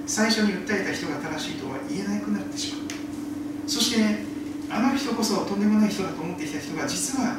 [0.08, 3.70] 最初に訴えた人が正しいとは言えなくなってしまう。
[3.70, 4.24] そして
[4.70, 7.36] あの人こそとんでもない人だと思ってきた人が実は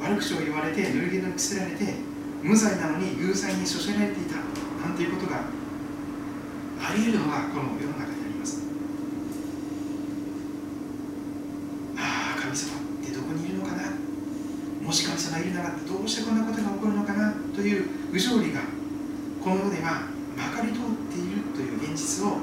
[0.00, 1.84] 悪口を言われて濡れ衣を着せられて
[2.42, 4.42] 無罪なのに有罪に処せられていた
[4.84, 5.61] なんていうことが
[6.82, 8.62] あり得るのがこの世の中であります。
[11.96, 13.82] ああ神様ってどこにいるのかな？
[14.84, 17.34] もし神様いるならどうしてこんなことが起こるのかな？
[17.54, 18.60] という不条理が
[19.42, 22.38] この世ではまかり通っているという現実を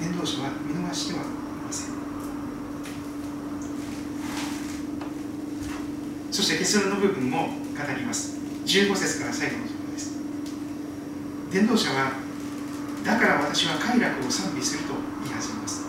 [0.00, 1.94] 伝道者は見逃してはいません。
[6.30, 7.50] そして結論の部分も語
[7.96, 8.38] ります。
[8.66, 10.12] 15節から最後のところです。
[11.50, 12.12] 伝道者は
[13.04, 14.92] だから私は快楽を賛美すると
[15.24, 15.86] 言い始めます。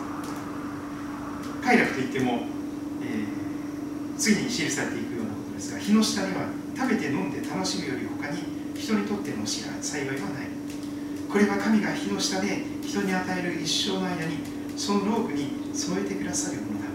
[1.62, 2.43] 快楽といっても、
[3.03, 8.43] えー、次に記されていくようなことですが日の下には食べて飲んで楽しむより他に
[8.76, 10.47] 人にとっての幸いはない。
[11.30, 14.38] これは神が日の下で人に与える一生の間に
[14.78, 16.86] そのロープに添えてくださるものだ。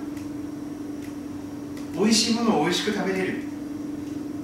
[1.95, 3.43] 美味しいものを美味しく食べれる。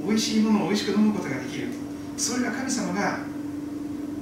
[0.06, 1.68] 美味しいものを美味しく飲むことができる。
[2.18, 3.29] それが神様が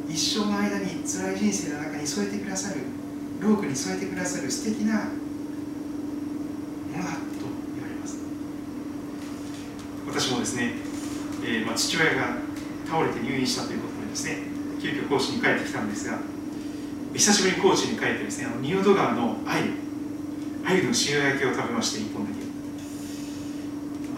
[0.08, 2.80] 一生の間に辛い人生の中に添えてくださる
[3.40, 5.00] ロークに添えてくださる素敵なも
[6.96, 7.44] のだと
[7.74, 8.16] 言われます。
[10.06, 10.72] 私もですね、
[11.44, 12.38] えー、まあ、父親が
[12.86, 14.38] 倒れて入院したということでですね
[14.80, 16.18] 急遽高知に帰ってきたんですが
[17.12, 19.70] 久しぶりに高知に帰ってですねあの仁淀川の鮎
[20.64, 22.38] 鮎の塩焼きを食べまして1本だけ。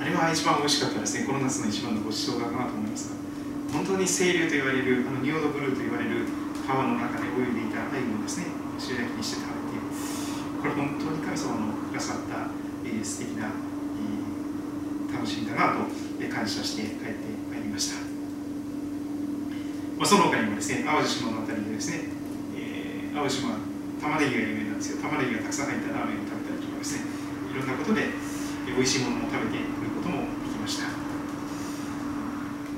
[0.01, 3.30] あれは一番美味しかったですねこの夏の一番のごちそうだなと思いますが。
[3.73, 6.27] 本当に清流と言われるあの仁淀ブルーと言われる
[6.67, 8.47] 川の中で泳いでいた鮎をですね。
[8.81, 9.85] 塩焼きにして食べて
[10.57, 12.49] これ本当に神様のくださった、
[12.81, 15.85] えー、素敵な、えー、楽しみだなと、
[16.19, 18.01] えー、感謝して帰ってまいりました。
[20.01, 22.09] まあ、その他にもですね淡路島の辺りでですね、
[22.57, 23.53] えー、淡路島
[24.01, 27.05] 玉ねぎが有名なんですけど玉ねぎがたくさん入ったラーメンを食べたりとかですね
[27.53, 28.09] いろんなことで
[28.65, 30.89] 美味しいものを食べてくることもできました。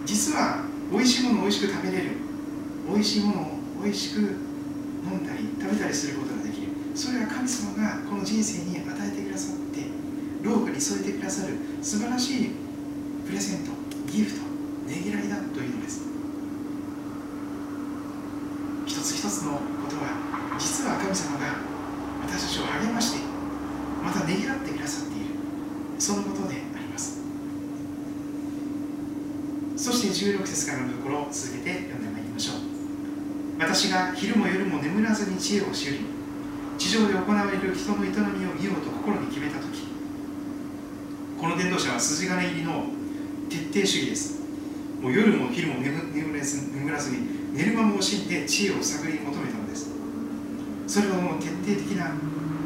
[0.05, 2.11] 実は美味しいものを美味しく食べれる。
[2.87, 3.47] 美味しいものを
[3.83, 4.27] 美味しく飲
[5.17, 6.69] んだり食べたりすることができる。
[6.95, 9.81] それは神様がこの人生に与えてくださって
[10.43, 12.51] ロープに添えてくださる素晴らしい
[13.25, 13.73] プレゼント
[14.13, 14.43] ギフト
[14.87, 16.03] ねぎらいだというのです。
[18.87, 21.57] 一つのことは実は神様が
[22.23, 23.21] 私たちを励まして
[24.05, 25.23] またねぎらってくださっている。
[25.99, 27.21] そのことであります
[29.77, 32.55] そして16節からのところを続けて読んでまいりましょう。
[33.59, 36.01] 私が昼も夜も眠らずに知恵を知り
[36.79, 38.15] 地上で行われる人の営み
[38.47, 39.83] を見ようと心に決めた時
[41.39, 42.87] この伝道者は筋金入りの
[43.51, 44.41] 徹底主義です。
[45.01, 46.45] もう夜も昼も眠ら
[46.99, 49.91] ずに寝る間も惜しんで知恵を探り求めたのです。
[50.87, 52.15] それはもう徹底的な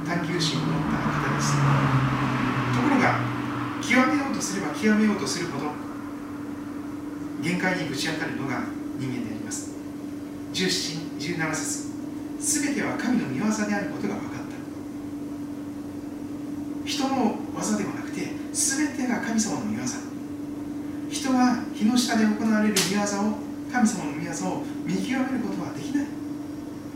[0.07, 1.55] 探求心を持った方です。
[2.77, 3.21] ところが
[3.81, 5.86] 極めようとすれば極めようとするほど
[7.43, 8.63] 限界にぶち当たるのが
[8.99, 9.71] 人間であります。
[10.55, 11.87] 17、17節。
[12.41, 14.57] すべては神の御業であることが分かった。
[16.87, 19.83] 人の技ではなくてすべてが神様の御業。
[21.11, 23.39] 人は日の下で行われる御業を
[23.73, 26.07] 神様の御業を見極めることはできない。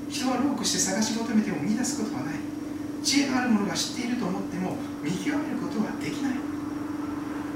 [0.09, 2.35] 人はロークして探し求めても見出すことはない。
[3.03, 6.35] 知恵のある者が知っていると思っても見極めることはできない。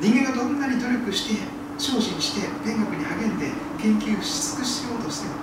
[0.01, 5.35] 人間がどんなに努力して精進して勉学に励んで研究し尽くしようとしても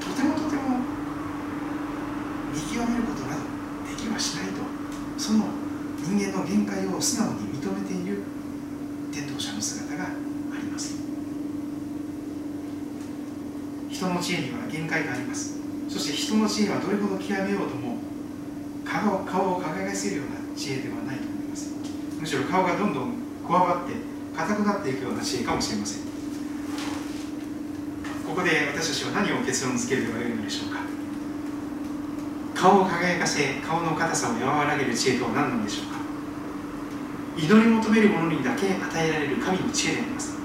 [0.00, 0.80] とてもとても
[2.52, 3.42] 見極めることなど
[3.88, 4.62] できはしないと
[5.16, 5.46] その
[5.98, 8.22] 人間の限界を素直に認めている
[9.12, 10.08] 伝道者の姿があ
[10.60, 10.96] ります。
[13.90, 15.58] 人の知恵には限界があります。
[15.88, 17.96] そして人の知恵はどれほど極めようとも
[18.84, 21.74] 顔を輝かせるような知恵ではないと思います。
[22.20, 23.14] むしろ顔がどんどん
[23.46, 23.94] こわばって
[24.36, 26.02] 硬くなっていくような知恵かもしれません。
[28.26, 30.80] ここで私たちは何を結論付ければよいのでしょうか。
[32.54, 35.96] 顔を輝かせ顔の硬さを和らげる知恵とは何なのでしょうか。
[37.38, 40.36] 祈り求める者にだけ与えられる神の知恵であります。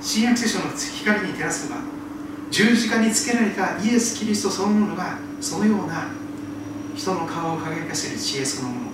[0.00, 1.76] 新約聖書の光に照らせば
[2.50, 6.08] 十字架につけられたイエス・キリストそのものがそのような
[6.96, 8.92] 人の顔を輝かせる知恵そのもの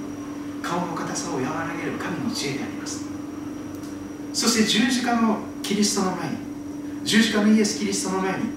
[0.62, 3.07] 顔の硬さを和らげる神の知恵であります。
[4.32, 6.36] そして十字架のキリストの前に
[7.04, 8.50] 十字架のイエス・キリストの前に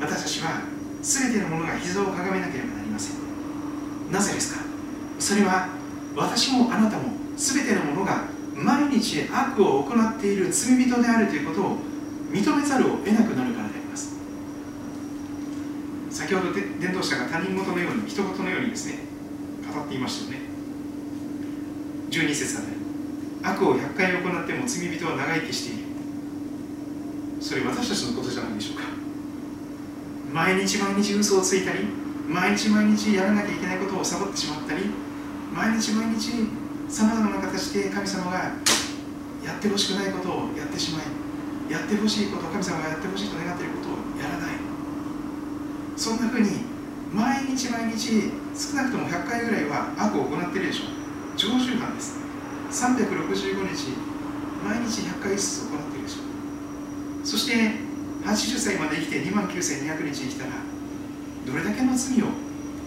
[0.00, 0.62] 私たちは
[1.02, 3.16] 全てのものが膝をかがめなければなりません。
[4.10, 4.60] なぜですか？
[5.18, 5.68] それは
[6.16, 7.04] 私もあなたも
[7.36, 11.78] 全てのものが毎日悪を行っている罪人であるということを
[12.30, 14.16] 認めざるを得なくなるからであります。
[16.10, 18.98] 先ほど伝道者が他人事のように人事のようにですね
[19.72, 20.46] 語っていましたよね。
[22.10, 22.76] 12節あたり
[23.44, 25.84] 悪を100回行っても罪人は長生きしている。
[27.40, 28.84] それ私たちのことじゃないでしょうか。
[30.32, 31.80] 毎日毎日嘘をついたり
[32.26, 34.86] 毎日毎日やらなきゃいけないことをサボってしまったり
[35.54, 36.48] 毎日毎日
[36.88, 38.38] さまざまな形で神様が
[39.44, 41.02] やってほしくないことをやってしまい
[41.70, 44.56] やってほしいこと神様がやってほしいと願っていることをやらない。
[45.96, 46.48] そんなふうに
[47.12, 50.86] 毎日毎日少なくとも100回ぐらいは悪を行っているでしょう。
[51.36, 52.18] 常習犯です。
[52.74, 53.94] 365日
[54.64, 56.22] 毎日100回ずつ行っているでしょ
[57.22, 57.26] う。
[57.26, 57.54] そして
[58.24, 60.50] 80歳まで生きて2万9200日生きたら
[61.46, 62.26] どれだけの罪を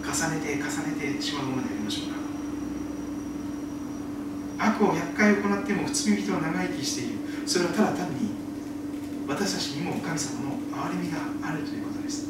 [0.04, 2.18] 重ねて重ねてしまうものでありましょうか。
[4.60, 7.20] 悪を100回行っても罪人は長生きしている。
[7.46, 8.32] それはただ単に
[9.28, 10.58] 私たちにも神様の
[10.90, 12.28] 憐れみがあるということです。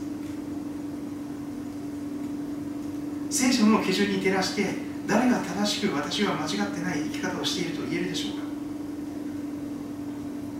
[3.31, 8.37] 聖書の基準に照らして誰が正しく私は間違ってない生き方をしていると言えるでしょう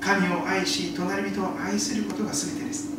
[0.02, 0.16] か？
[0.16, 2.96] 神を愛し隣人を愛することが全てです。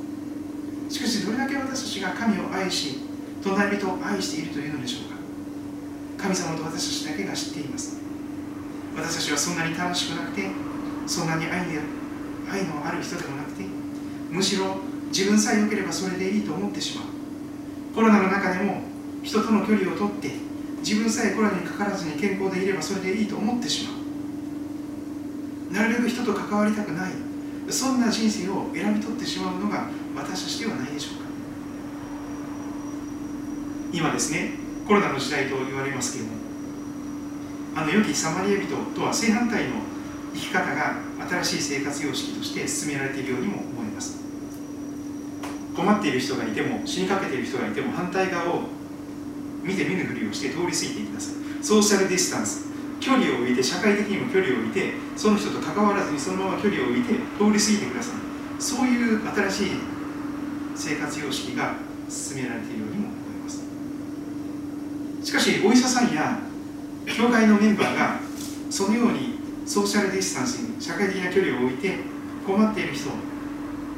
[0.91, 2.99] しかしどれだけ私たちが神を愛し
[3.43, 5.17] 隣人を愛しているというのでしょうか？
[6.25, 7.97] 神様と私たちだけが知っています。
[8.95, 10.51] 私たちはそんなに楽しくなくて
[11.07, 11.81] そんなに愛で
[12.51, 13.65] 愛のある人でもなくて
[14.31, 14.77] むしろ
[15.07, 17.95] 自分さえ良ければそれでいいと思ってしまう。
[17.95, 18.83] コロナの中でも
[19.23, 20.31] 人との距離をとって
[20.81, 23.91] 自分さえコロナにかからずに健康でいればそれでいいと思ってしま
[25.71, 25.75] う。
[25.75, 27.13] なるべく人と関わりたくない。
[27.71, 31.29] そんな人生を選び取ってしまうのが私たちではないでしょうか。
[33.93, 34.53] 今ですね
[34.87, 36.39] コロナの時代と言われますけれども
[37.75, 39.77] あの良きサマリア人とは正反対の
[40.35, 40.97] 生き方が
[41.43, 44.23] 新しい生活様式として進められているようにも思います。
[45.77, 48.63] 困っている人がいても死にかけている人がいても反対側を
[49.69, 51.63] 見て見ぬふりをして通り過ぎていきなさい。
[51.63, 52.67] ソーシャルディスタンス。
[53.01, 58.29] 距離を置いて社会的にも距離を置いてその人と関わらずにそのまま距離を置いて通り過ぎてください。
[58.59, 59.71] そういう新しい
[60.75, 61.75] 生活様式が
[62.09, 63.63] 進められているようにも思います。
[65.23, 66.41] しかしお医者さんや
[67.07, 68.21] 教会のメンバーが
[68.71, 71.99] そのようにソーシャルディスタンスに社会的な距離を置いて
[72.47, 73.11] 困っている人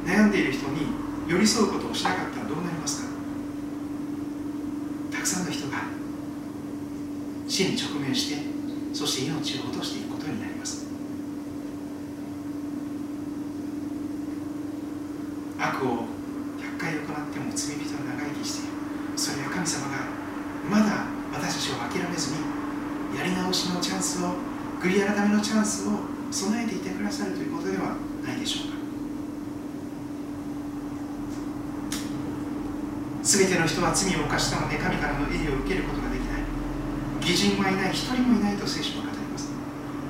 [0.05, 0.87] 悩んでいる人に
[1.29, 3.11] 寄り添うことをしなかったらどうなりますか
[5.12, 5.85] たくさんの人が
[7.61, 8.41] 死に直面して
[8.95, 10.87] そして命を落としていくことになります。
[15.59, 16.09] 悪を
[16.57, 18.73] 100回行っても罪人は長生きしている。
[19.15, 19.99] それは神様が
[20.71, 21.05] まだ
[21.35, 22.39] 私たちを諦めずに
[23.19, 24.37] やり直しのチャンスを
[24.81, 26.01] 悔い改めのチャンスを
[26.31, 28.81] 備えていてくださるということではないでしょうか。
[33.23, 36.10] 全ての人は罪を犯したので神からの栄誉を受けることが
[37.21, 39.53] 偽人はいない一人もいないと聖書は語ります。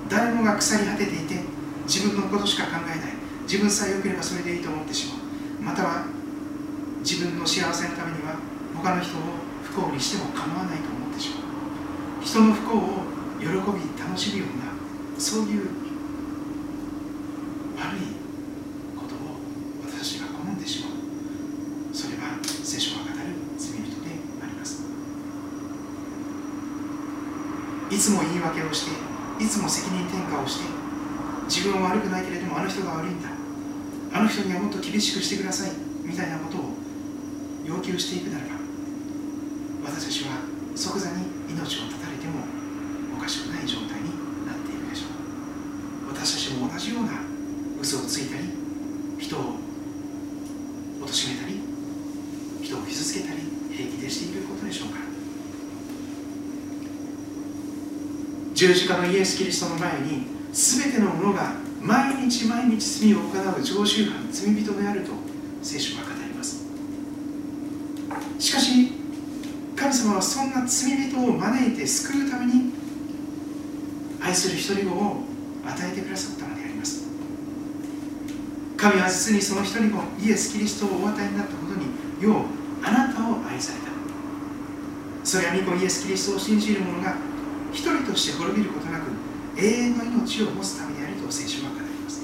[0.09, 1.41] 誰もが腐り果てていて
[1.87, 3.15] 自分のことしか考えない。
[3.43, 5.63] 自分さえ良ければそれでいいと思ってしまう。
[5.63, 6.05] または
[7.01, 8.37] 自分の幸せのためには
[8.77, 9.21] 他の人を
[9.65, 12.25] 不幸にしても構わないと思ってしまう。
[12.25, 13.55] 人の不幸を喜び
[13.99, 14.71] 楽しむような
[15.19, 15.69] そういう
[17.77, 18.01] 悪い
[18.95, 19.41] ことを
[19.87, 20.93] 私が好んでしまう
[21.95, 23.17] それは聖書が語る
[23.57, 24.11] 罪人で
[24.43, 24.83] あります
[27.91, 28.91] いつも言い訳をして
[29.43, 30.69] いつも責任転嫁をして
[31.49, 33.31] 自分は悪くないけれどもあの人が悪いんだ
[34.13, 35.73] あの人にはもっと厳しくしてください。
[36.05, 36.75] みたいなことを
[37.65, 38.55] 要求していくならば
[39.85, 40.43] 私たちは
[40.75, 42.43] 即座に命を絶たれても
[43.17, 44.11] おかしくない状態に
[44.47, 45.07] なっているでしょ
[46.09, 46.13] う。
[46.13, 47.13] 私たちも同じような
[47.81, 48.49] 嘘をついたり
[49.19, 49.41] 人を
[51.07, 51.61] 貶めたり
[52.63, 54.99] 人を傷つけたり平気でしていることでしょうか
[58.55, 65.13] 十字架のイエス・キリストの前に全てのものが毎日毎日罪を行う常習犯罪人であると
[65.63, 66.65] 聖書は語ります。
[68.39, 68.93] しかし
[69.75, 72.73] 神様はそんな罪人を招いて救うために
[74.21, 75.23] 愛する一人子を
[75.67, 77.09] 与えてくださったのであります。
[78.77, 81.87] 神は実にその一人子イエス・キリストをお与えになったことに
[82.23, 82.45] よう
[82.83, 83.91] あなたを愛された。
[85.25, 87.17] それは御子イエス・キリストを信じる者が
[87.73, 89.05] 一人として滅びることなく
[89.57, 92.23] 永遠の命を持つためであると聖書は語ります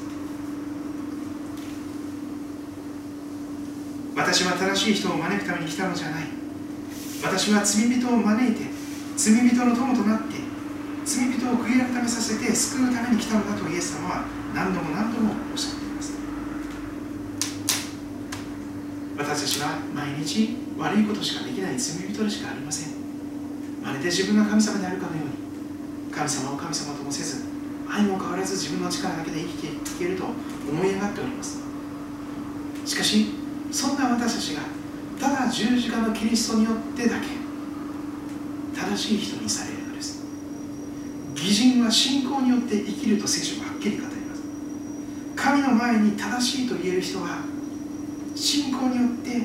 [4.36, 6.24] 私は正しい人を招くために来たのじゃない。
[7.24, 8.66] 私は罪人を招いて
[9.16, 10.34] 罪人の友となって
[11.06, 14.24] 罪人を悔い改めさせて救うために来たのだとイエス様は
[14.54, 16.12] 何度も何度もおっしゃっています。
[19.16, 22.92] 私たちは毎日悪いことしかできない罪人でしかありません。
[23.82, 27.42] まるで自分が神様であるかのように神様を神様ともせず
[27.88, 31.64] 愛も変わらず自分の力だけで生きていけると思い上がっております。
[32.84, 33.35] しかし
[33.70, 34.62] そんな私たちが
[35.18, 37.26] ただ十字架のキリストによってだけ
[38.74, 40.24] 正しい人にされるのです。
[41.34, 44.42] 義人は信仰によって生きると聖書がはっきり語ります。
[45.34, 47.38] 神の前に正しいと言える人は
[48.34, 49.42] 信仰によって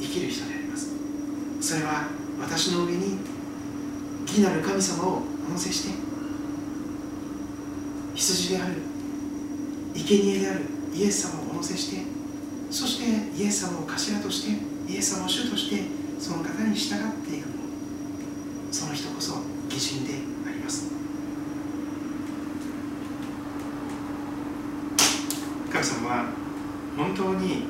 [0.00, 0.90] 生きる人であります。
[1.60, 2.08] それは
[2.40, 3.18] 私の上に
[4.26, 5.94] 義なる神様をお乗せして
[8.14, 8.74] 羊である
[9.94, 10.60] 生贄である
[10.94, 12.02] イエス様をお乗せして
[12.70, 15.82] そしてイエス様を頭としてイエス様を主として
[16.18, 16.98] その方に従っ
[17.28, 17.48] ていく。
[18.70, 19.34] その人こそ
[19.68, 20.14] 義人で
[20.46, 20.90] あります。
[25.70, 26.24] 神様は
[26.96, 27.64] 本当に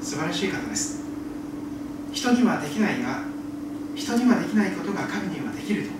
[0.00, 1.02] 素晴らしい方です。
[2.12, 3.24] 人にはできないが
[3.94, 5.90] 人にはできないことが神にはできると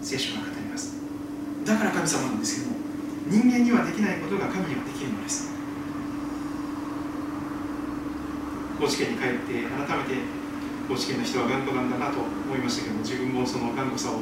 [0.00, 0.94] 聖書が語ります。
[1.64, 2.76] だから神様なんですけども
[3.26, 5.53] 人間にはできないことが神にはできるのです。
[8.84, 10.20] 高知県に帰って改めて
[10.86, 14.16] 高知県の人は頑固なんだなと思いましたけども自分もその頑固さを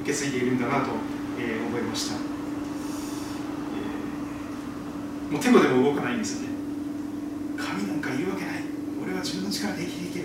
[0.00, 0.92] 受け継いでいるんだなと、
[1.38, 6.56] えー、思いました、えー、もう手こでも動かないんですよね。
[7.58, 8.64] 神なんかいるわけない。
[9.04, 10.24] 俺は自分の力で生きていけ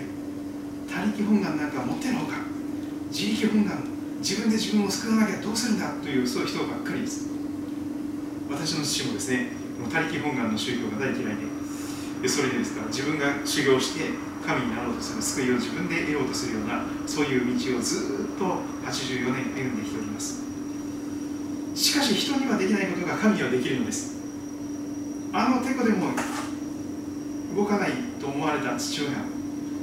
[0.88, 2.36] 他力本願なんか持ってるのか。
[3.12, 3.84] 自力本願。
[4.20, 5.92] 自分で自分を救わなきゃどうするんだ。
[6.00, 7.28] というそういう人ばっかりです。
[8.50, 9.52] 私の父もですね
[9.92, 11.57] 他力本願の宗教が大嫌いで。
[12.26, 14.10] それでですから自分が修行して
[14.44, 18.44] 神になろうとする救いを自分で得ようとするようなそういう道をずっと
[18.88, 20.42] 84年歩んできております。
[21.74, 24.18] しかし人にはできないことが神にはできるのです。
[25.32, 26.12] あのてこでも
[27.54, 29.10] 動かないと思われた父親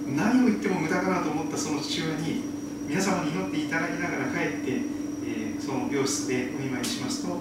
[0.08, 2.44] 何を言っても無駄かなと思ったその父親に
[2.88, 7.40] 皆様に祈っていただきながら帰って、えー、その病室でお見舞いしますと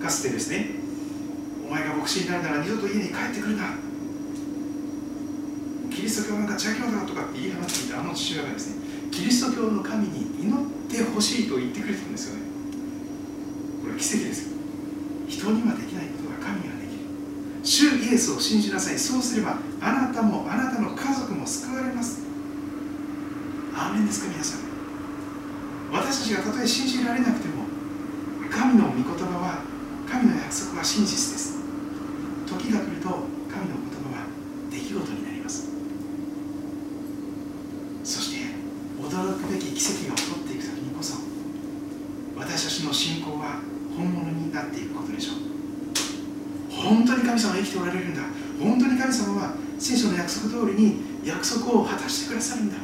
[0.00, 0.81] かつてですね
[1.72, 3.64] 前が牧師になるなら二度と家に帰ってくるな。
[5.90, 12.42] キリスト教なんか邪教だとかって言い放っていたあの父親がですねキリスト教の神に祈ってほしいと言ってくれたんですよね。
[13.82, 14.58] これ奇跡ですよ。
[15.28, 17.00] 人にはできないことが神にはできる。
[17.64, 18.98] 主イエスを信じなさい。
[18.98, 22.20] そうすればあなたもあなたの家族も救われます。
[23.74, 24.60] アーメンですか皆さん。
[25.92, 27.64] 私たちがたとえ信じられなくても
[28.50, 29.62] 神の御言葉は
[30.08, 31.62] 神の約束は真実です
[32.46, 33.08] 時が来ると
[33.48, 34.26] 神の言葉は
[34.70, 35.68] 出来事になります
[38.04, 38.52] そして
[39.00, 41.16] 驚くべき奇跡が起こっていく時にこそ
[42.36, 43.60] 私たちの信仰は
[43.96, 45.36] 本物になっていくことでしょう
[46.70, 48.22] 本当に神様は生きておられるんだ
[48.60, 52.76] 本当に神様は聖書の約束通りに約束を果たしてくださるんだ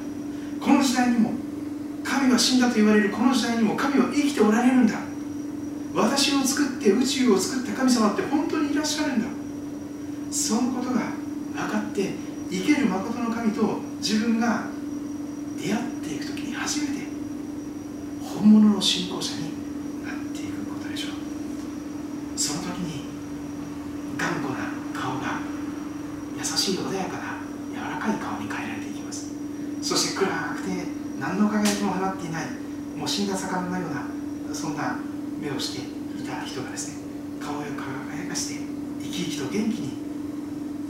[0.61, 1.33] この時代にも
[2.05, 4.99] 神は死んだと言われるこの時代にも神は生きておられるんだ
[5.95, 9.27] 私を作って宇宙を作った神様って本当にいらっしゃるんだ。
[10.31, 11.01] そのことが
[11.55, 12.15] 分かって
[12.51, 14.65] 生ける誠の神と自分が
[15.61, 17.07] 出会っていく時に初めて
[18.23, 19.43] 本物の信仰者に
[20.05, 23.05] なっていくことでしょうその時に
[24.17, 25.41] 頑固な顔が
[26.37, 27.39] 優しい穏やかな
[27.75, 29.33] 柔らかい顔に変えられていきます
[29.83, 30.85] そして暗くて
[31.19, 32.47] 何の輝きも放っていない
[32.97, 34.97] もう死んだ魚のようなそんな
[35.41, 35.79] 目をして
[36.23, 37.03] いた人がですね
[37.41, 38.61] 顔を輝かして
[39.01, 39.99] 生き生きと元気に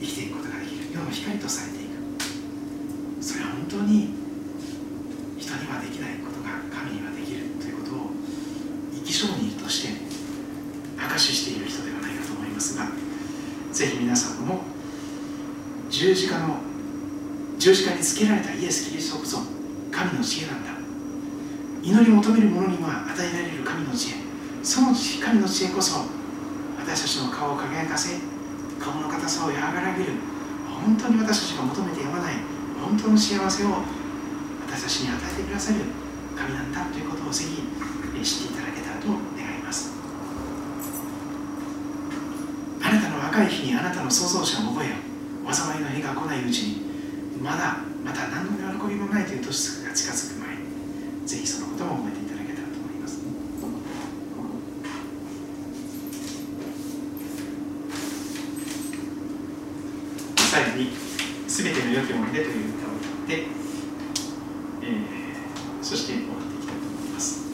[0.01, 4.15] 生きていくことができる世の光とされていくそれは本当に
[5.37, 8.11] 人にはできないことが神にはできるということを
[8.95, 10.09] 生き証人として
[10.97, 12.87] 証ししている人ではないかと思いますが
[13.73, 14.63] ぜひ皆さんも
[15.91, 16.59] 十字架の
[17.59, 19.39] 十字架につけられたイエス・キリストこそ
[19.91, 20.71] 神の知恵なんだ
[21.83, 24.15] 祈り求める者には与えられる神の知恵
[24.69, 26.05] その神の知恵こそ
[26.79, 28.21] 私たちの顔を輝かせ
[28.79, 30.13] 顔の硬さを和らげる
[30.69, 32.35] 本当に私たちが求めてやまない
[32.79, 33.69] 本当の幸せを
[34.69, 35.81] 私たちに与えてくださる
[36.37, 37.65] 神なんだということをぜひ
[38.23, 39.97] 知っていただけたらと願います。
[42.83, 44.97] あなたの若い日にあなたの創造者を覚えよ
[45.51, 46.83] 災いの日が来ないうちに
[47.41, 52.29] まだまた何の喜びもないという年が近づく前にぜひそのことも覚えて
[60.59, 60.91] 最後に
[61.47, 63.47] 「すべての良きもので」という歌を歌って、
[64.83, 67.49] えー、そして終わっていきたいと思います。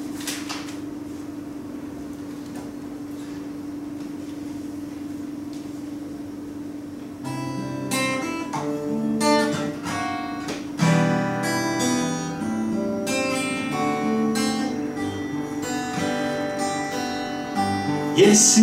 [18.16, 18.60] イエス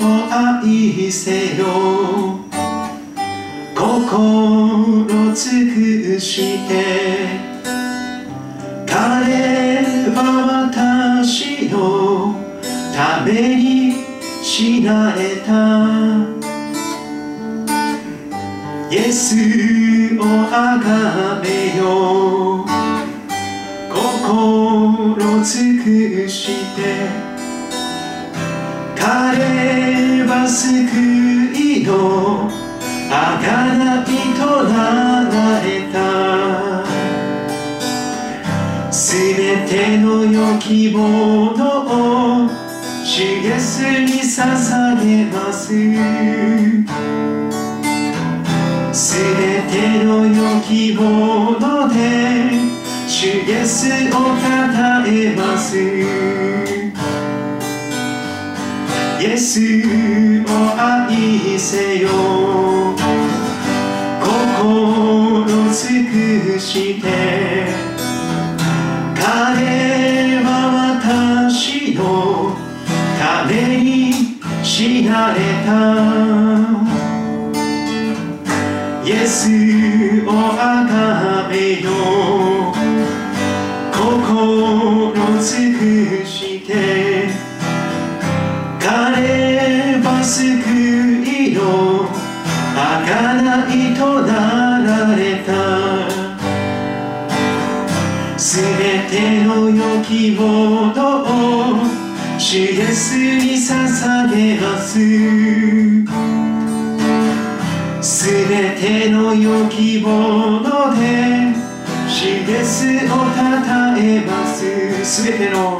[0.00, 2.13] を愛せよ
[13.24, 14.04] ために
[14.42, 15.50] 死なれた
[18.90, 19.34] イエス
[20.20, 20.22] を
[20.52, 22.66] あがめよ
[23.90, 27.08] 心尽くして。
[28.94, 30.62] 彼は救
[31.56, 32.50] いの。
[33.10, 34.04] あがない
[34.38, 34.74] とな
[35.32, 35.96] られた。
[38.92, 42.03] すべての良きものを。
[43.74, 45.66] スに捧げます。
[48.92, 51.94] すべての良きもので
[53.08, 54.16] 主イエスを
[54.72, 55.76] たえます。
[55.76, 55.82] イ
[59.24, 59.58] エス
[60.46, 62.08] を愛せよ。
[64.22, 66.06] 心尽
[66.54, 67.53] くして。
[75.14, 75.70] られた。
[79.06, 79.46] イエス
[80.26, 80.93] をあが
[109.44, 110.08] ての良きも
[110.60, 111.52] ので
[112.08, 115.04] 主イエスをたたえます。
[115.04, 115.78] すべての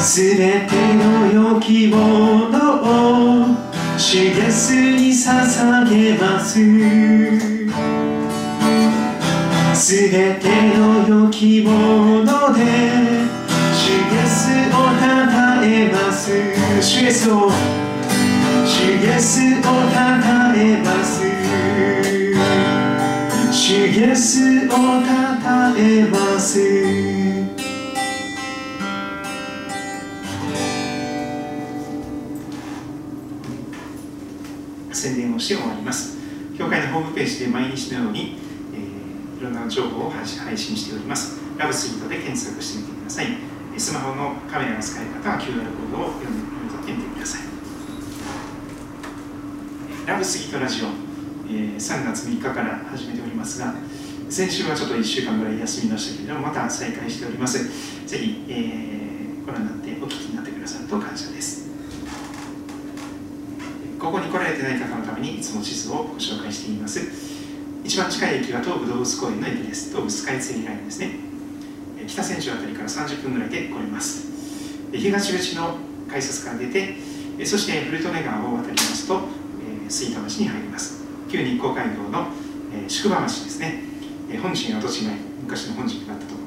[0.00, 3.46] すべての良きものを
[3.96, 6.58] 主イエスに捧げます。
[9.74, 12.13] すべての良きもの
[36.94, 38.38] ホームページで毎日のように、
[38.72, 41.40] えーいろんな情報を配信配信しております。
[41.58, 43.26] ラブスイートで検索してみてください。
[43.74, 46.40] えスマホのカメラの使い方は QR コードを読み
[46.70, 47.42] 取ってみてください。
[50.06, 53.74] ラブスイートラジオ、えー3月3日から始めておりますが
[54.30, 57.58] 先週はちょっと1週間ぐらい休みましたけれどもまた再開しております。
[58.06, 61.53] ぜひ、えーご覧になってお聞きになってくださると感謝です。
[64.04, 67.00] ここに来られてない方のためにいつも地図をご紹介しています。
[67.82, 69.88] 一番近い駅は東武動物公園の駅です。
[69.88, 71.12] 東武スカイツリーラインですね。
[72.06, 74.28] 北千住あたりから30分ぐらいで来れます。
[74.92, 75.78] 東口の
[76.10, 76.96] 改札から出て
[77.46, 79.22] そして古利根川を渡りますと
[79.86, 81.02] え吹田町に入ります。
[81.30, 82.26] 旧日光街道の
[82.86, 83.84] 宿場町ですね。
[84.30, 86.40] え本陣跡地内昔の本陣があったとこ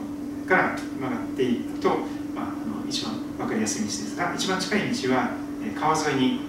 [0.44, 5.32] ろから曲がっていくと、まあ、あの一番分かりやすい道ですが一番近い道は
[5.80, 6.47] 川沿いに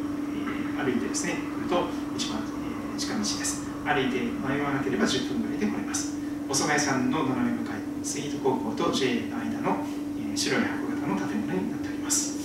[0.78, 3.62] 歩いてですね来ると一番、えー近道です。
[3.84, 6.16] 歩いて迷わなければ10分ぐらいで来れます。
[6.48, 9.84] お蕎麦屋さんの斜め向かいスイート高校と JA の間の、
[10.18, 12.38] えー白い箱型の建物になっております、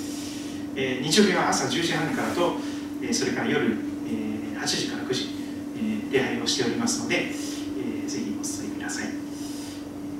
[0.75, 2.53] えー日曜日は朝10時半からと、
[3.01, 5.29] えーそれから夜、えー8時から9時、
[5.77, 9.07] えー礼拝をしておりますので、えーぜひお伝えください。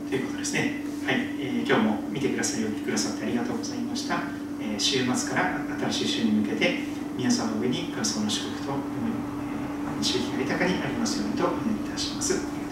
[0.09, 0.81] ということですね。
[1.05, 4.23] はい、えー今日も見てくださりくださってありがとうございました、
[4.59, 5.59] えー週末から
[5.91, 6.79] 新しい週に向けて
[7.15, 9.33] 皆様の上に感想の祝福と、えー
[10.03, 12.62] 導きが豊かにありますようにとお願いいたします。